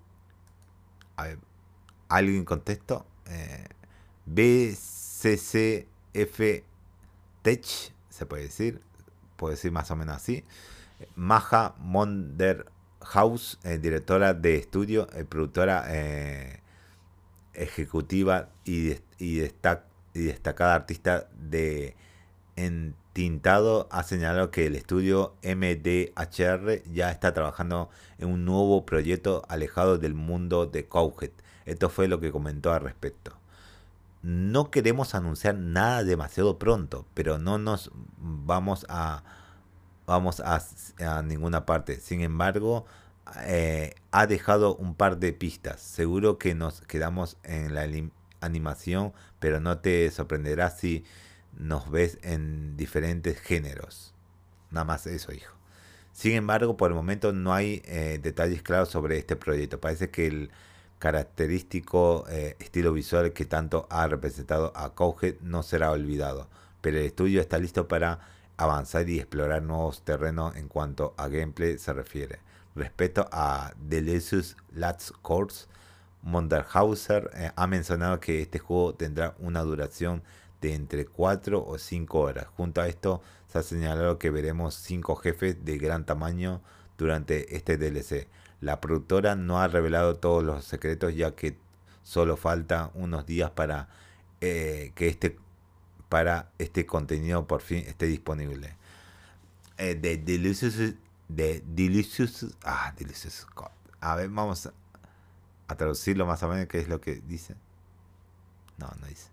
A 1.16 1.24
ver, 1.24 1.38
¿alguien 2.08 2.46
contestó? 2.46 3.04
BCCF 4.24 5.82
Tech, 7.42 7.64
se 8.08 8.26
puede 8.26 8.44
decir, 8.44 8.80
puede 9.36 9.54
decir 9.56 9.72
más 9.72 9.90
o 9.90 9.96
menos 9.96 10.16
así. 10.16 10.44
Maja 11.16 11.74
Monderhaus, 11.78 13.58
eh, 13.64 13.78
directora 13.78 14.34
de 14.34 14.56
estudio, 14.56 15.08
eh, 15.12 15.24
productora 15.24 15.84
eh, 15.88 16.60
ejecutiva 17.54 18.48
y, 18.64 18.94
destacada 20.14 20.74
artista 20.74 21.28
de 21.34 21.96
entintado, 22.54 23.88
ha 23.90 24.04
señalado 24.04 24.50
que 24.50 24.66
el 24.66 24.76
estudio 24.76 25.34
MDHR 25.42 26.82
ya 26.92 27.10
está 27.10 27.34
trabajando 27.34 27.90
en 28.18 28.28
un 28.28 28.44
nuevo 28.44 28.86
proyecto 28.86 29.42
alejado 29.48 29.98
del 29.98 30.14
mundo 30.14 30.66
de 30.66 30.86
Cowhead. 30.86 31.32
Esto 31.66 31.88
fue 31.88 32.08
lo 32.08 32.20
que 32.20 32.30
comentó 32.30 32.72
al 32.72 32.82
respecto 32.82 33.41
no 34.22 34.70
queremos 34.70 35.14
anunciar 35.14 35.56
nada 35.56 36.04
demasiado 36.04 36.58
pronto, 36.58 37.06
pero 37.14 37.38
no 37.38 37.58
nos 37.58 37.90
vamos 38.18 38.86
a 38.88 39.24
vamos 40.06 40.40
a, 40.40 41.22
ninguna 41.22 41.64
parte. 41.66 42.00
Sin 42.00 42.20
embargo, 42.20 42.86
eh, 43.46 43.94
ha 44.10 44.26
dejado 44.26 44.76
un 44.76 44.94
par 44.94 45.18
de 45.18 45.32
pistas. 45.32 45.80
Seguro 45.80 46.38
que 46.38 46.54
nos 46.54 46.82
quedamos 46.82 47.38
en 47.44 47.74
la 47.74 47.86
animación, 48.40 49.12
pero 49.38 49.60
no 49.60 49.78
te 49.78 50.10
sorprenderá 50.10 50.70
si 50.70 51.04
nos 51.56 51.90
ves 51.90 52.18
en 52.22 52.76
diferentes 52.76 53.40
géneros. 53.40 54.14
Nada 54.70 54.84
más 54.84 55.06
eso, 55.06 55.32
hijo. 55.32 55.54
Sin 56.12 56.32
embargo, 56.32 56.76
por 56.76 56.90
el 56.90 56.94
momento 56.94 57.32
no 57.32 57.54
hay 57.54 57.82
eh, 57.86 58.18
detalles 58.22 58.62
claros 58.62 58.90
sobre 58.90 59.18
este 59.18 59.36
proyecto. 59.36 59.80
Parece 59.80 60.10
que 60.10 60.26
el 60.26 60.50
característico 61.02 62.26
eh, 62.28 62.54
estilo 62.60 62.92
visual 62.92 63.32
que 63.32 63.44
tanto 63.44 63.88
ha 63.90 64.06
representado 64.06 64.72
a 64.76 64.94
Cowhead 64.94 65.40
no 65.40 65.64
será 65.64 65.90
olvidado, 65.90 66.46
pero 66.80 66.98
el 66.98 67.06
estudio 67.06 67.40
está 67.40 67.58
listo 67.58 67.88
para 67.88 68.20
avanzar 68.56 69.10
y 69.10 69.18
explorar 69.18 69.64
nuevos 69.64 70.02
terrenos 70.02 70.54
en 70.54 70.68
cuanto 70.68 71.12
a 71.16 71.26
gameplay 71.26 71.76
se 71.76 71.92
refiere. 71.92 72.38
Respecto 72.76 73.28
a 73.32 73.72
Delicious 73.76 74.56
Lats 74.70 75.12
Course, 75.22 75.66
Monderhauser 76.22 77.32
eh, 77.34 77.50
ha 77.56 77.66
mencionado 77.66 78.20
que 78.20 78.40
este 78.40 78.60
juego 78.60 78.94
tendrá 78.94 79.34
una 79.40 79.62
duración 79.62 80.22
de 80.60 80.72
entre 80.74 81.04
4 81.06 81.66
o 81.66 81.78
5 81.78 82.20
horas. 82.20 82.46
Junto 82.56 82.80
a 82.80 82.86
esto, 82.86 83.22
se 83.48 83.58
ha 83.58 83.64
señalado 83.64 84.20
que 84.20 84.30
veremos 84.30 84.76
5 84.76 85.16
jefes 85.16 85.64
de 85.64 85.78
gran 85.78 86.06
tamaño 86.06 86.60
durante 86.96 87.56
este 87.56 87.76
DLC. 87.76 88.28
La 88.62 88.80
productora 88.80 89.34
no 89.34 89.60
ha 89.60 89.66
revelado 89.66 90.14
todos 90.14 90.44
los 90.44 90.64
secretos 90.64 91.16
ya 91.16 91.34
que 91.34 91.58
solo 92.04 92.36
falta 92.36 92.92
unos 92.94 93.26
días 93.26 93.50
para 93.50 93.88
eh, 94.40 94.92
que 94.94 95.08
este 95.08 95.36
para 96.08 96.50
este 96.58 96.86
contenido 96.86 97.46
por 97.46 97.60
fin 97.60 97.84
esté 97.88 98.06
disponible. 98.06 98.76
Eh, 99.78 99.96
de 99.96 100.16
Delicious 100.16 100.94
de 101.28 101.62
Delicious 101.66 102.54
ah 102.62 102.94
Delicious 102.96 103.46
A 104.00 104.14
ver, 104.14 104.28
vamos 104.28 104.68
a, 105.66 105.74
traducirlo 105.74 106.24
más 106.24 106.42
o 106.44 106.48
menos 106.48 106.68
qué 106.68 106.78
es 106.78 106.88
lo 106.88 107.00
que 107.00 107.16
dice. 107.16 107.56
No, 108.78 108.88
no 109.00 109.06
dice. 109.08 109.28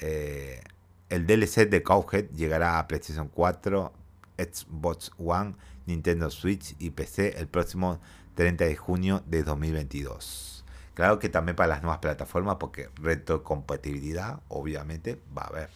Eh, 0.00 0.64
el 1.10 1.28
DLC 1.28 1.68
de 1.68 1.84
Cowhead 1.84 2.30
llegará 2.30 2.80
a 2.80 2.88
PlayStation 2.88 3.28
4, 3.28 3.92
Xbox 4.38 5.10
One, 5.18 5.54
Nintendo 5.86 6.30
Switch 6.30 6.74
y 6.78 6.90
PC 6.90 7.38
el 7.38 7.48
próximo 7.48 8.00
30 8.34 8.64
de 8.64 8.76
junio 8.76 9.22
de 9.26 9.42
2022. 9.42 10.64
Claro 10.94 11.18
que 11.18 11.28
también 11.28 11.56
para 11.56 11.68
las 11.68 11.82
nuevas 11.82 11.98
plataformas, 11.98 12.56
porque 12.56 12.88
retrocompatibilidad, 12.94 14.40
obviamente, 14.48 15.20
va 15.36 15.42
a 15.42 15.46
haber. 15.48 15.70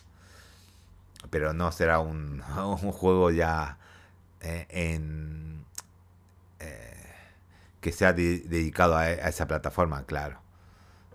Pero 1.28 1.52
no 1.52 1.70
será 1.72 1.98
un, 2.00 2.40
juego 2.92 3.30
ya 3.30 3.78
eh, 4.40 4.66
en 4.70 5.64
eh, 6.58 6.96
que 7.82 7.92
sea 7.92 8.12
dedicado 8.14 8.96
a, 8.96 9.02
a, 9.02 9.28
esa 9.28 9.46
plataforma, 9.46 10.04
claro. 10.04 10.40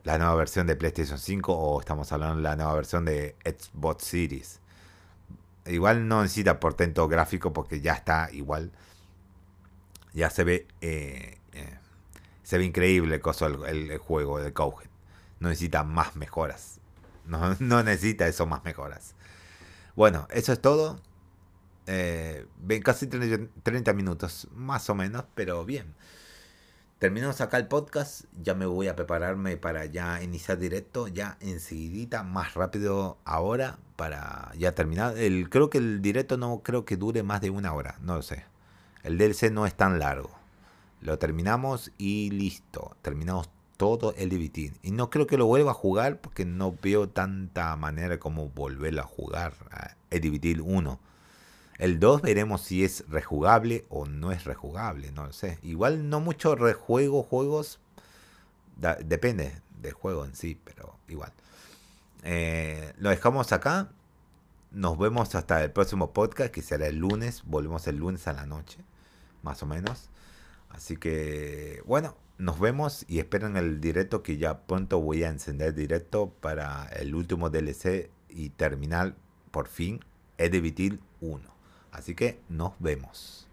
La 0.04 0.20
nueva 0.20 0.36
versión 0.36 0.68
de 0.68 0.76
PlayStation 0.76 1.18
5 1.18 1.52
o 1.52 1.80
estamos 1.80 2.12
hablando 2.12 2.36
de 2.38 2.44
la 2.44 2.56
nueva 2.56 2.76
versión 2.76 3.06
de 3.06 3.36
Xbox 3.44 4.04
Series. 4.04 4.60
Igual 5.66 6.08
no 6.08 6.22
necesita 6.22 6.60
portento 6.60 7.08
gráfico 7.08 7.54
porque 7.54 7.82
ya 7.82 7.94
está 7.94 8.30
igual. 8.32 8.72
Ya 10.14 10.30
se 10.30 10.44
ve 10.44 10.68
eh, 10.82 11.40
eh, 11.54 11.80
se 12.44 12.58
ve 12.60 12.66
increíble 12.66 13.22
el, 13.66 13.92
el, 13.92 13.98
juego 13.98 14.40
de 14.40 14.54
Cowhead. 14.54 14.90
No 15.40 15.50
necesita 15.50 15.84
más 15.84 16.16
mejoras. 16.16 16.80
No, 17.26 17.56
no, 17.60 17.84
necesita 17.84 18.28
eso 18.28 18.46
más 18.46 18.64
mejoras. 18.64 19.16
Bueno, 19.96 20.28
eso 20.30 20.54
es 20.54 20.62
todo. 20.62 21.00
Eh, 21.88 22.46
casi 22.84 23.08
30 23.08 23.94
minutos, 23.94 24.48
más 24.54 24.90
o 24.90 24.96
menos, 24.96 25.26
pero 25.34 25.66
bien. 25.66 25.96
Terminamos 27.00 27.42
acá 27.42 27.58
el 27.58 27.68
podcast, 27.68 28.24
ya 28.42 28.56
me 28.56 28.66
voy 28.66 28.88
a 28.88 28.96
prepararme 28.96 29.58
para 29.58 29.84
ya 29.84 30.24
iniciar 30.24 30.58
directo, 30.58 31.10
ya 31.10 31.38
enseguidita, 31.42 32.24
más 32.24 32.54
rápido 32.54 33.18
ahora, 33.26 33.78
para 33.98 34.54
ya 34.58 34.74
terminar. 34.74 35.18
El, 35.18 35.50
creo 35.50 35.70
que 35.70 35.78
el 35.78 36.02
directo 36.02 36.38
no 36.38 36.62
creo 36.64 36.86
que 36.86 36.96
dure 36.96 37.22
más 37.22 37.42
de 37.42 37.50
una 37.50 37.74
hora, 37.74 37.98
no 38.02 38.16
lo 38.16 38.22
sé. 38.22 38.46
El 39.04 39.18
DLC 39.18 39.52
no 39.52 39.66
es 39.66 39.76
tan 39.76 40.00
largo. 40.00 40.32
Lo 41.02 41.20
terminamos 41.20 41.92
y 41.98 42.30
listo. 42.30 42.96
Terminamos 43.02 43.50
todo 43.76 44.14
el 44.18 44.30
DVT. 44.30 44.80
Y 44.82 44.92
no 44.92 45.10
creo 45.10 45.28
que 45.28 45.38
lo 45.38 45.48
vuelva 45.48 45.72
a 45.72 45.76
jugar 45.76 46.22
porque 46.22 46.46
no 46.46 46.76
veo 46.82 47.10
tanta 47.10 47.76
manera 47.76 48.20
como 48.20 48.48
volverlo 48.48 49.02
a 49.02 49.06
jugar. 49.06 49.54
El 50.12 50.22
DVT 50.22 50.62
1. 50.62 51.00
El 51.78 52.00
2 52.00 52.22
veremos 52.22 52.62
si 52.62 52.86
es 52.86 53.04
rejugable 53.10 53.86
o 53.90 54.06
no 54.06 54.32
es 54.32 54.46
rejugable, 54.46 55.12
no 55.12 55.26
lo 55.26 55.34
sé. 55.34 55.60
Igual 55.62 56.10
no 56.10 56.22
mucho 56.22 56.56
rejuego 56.56 57.24
juegos, 57.24 57.80
depende 59.04 59.62
del 59.82 59.94
juego 59.94 60.26
en 60.26 60.36
sí, 60.36 60.60
pero 60.64 60.98
igual. 61.08 61.34
Eh, 62.24 62.94
lo 62.98 63.10
dejamos 63.10 63.52
acá. 63.52 63.90
Nos 64.72 64.98
vemos 64.98 65.36
hasta 65.36 65.64
el 65.64 65.72
próximo 65.72 66.12
podcast, 66.12 66.52
que 66.52 66.62
será 66.62 66.88
el 66.88 66.98
lunes. 66.98 67.44
Volvemos 67.46 67.88
el 67.88 67.98
lunes 67.98 68.28
a 68.28 68.34
la 68.34 68.46
noche, 68.46 68.80
más 69.42 69.62
o 69.64 69.66
menos. 69.66 70.10
Así 70.70 70.98
que, 70.98 71.82
bueno, 71.86 72.18
nos 72.38 72.60
vemos 72.60 73.06
y 73.08 73.20
esperen 73.20 73.56
el 73.56 73.80
directo 73.80 74.24
que 74.24 74.38
ya 74.38 74.66
pronto 74.66 75.00
voy 75.00 75.24
a 75.24 75.30
encender 75.30 75.74
directo 75.74 76.34
para 76.42 76.88
el 76.88 77.16
último 77.16 77.50
DLC 77.50 78.10
y 78.28 78.50
terminar 78.50 79.16
por 79.52 79.68
fin 79.68 80.02
Edivitil 80.38 81.00
1. 81.22 81.55
Así 81.96 82.14
que 82.14 82.42
nos 82.50 82.74
vemos. 82.80 83.45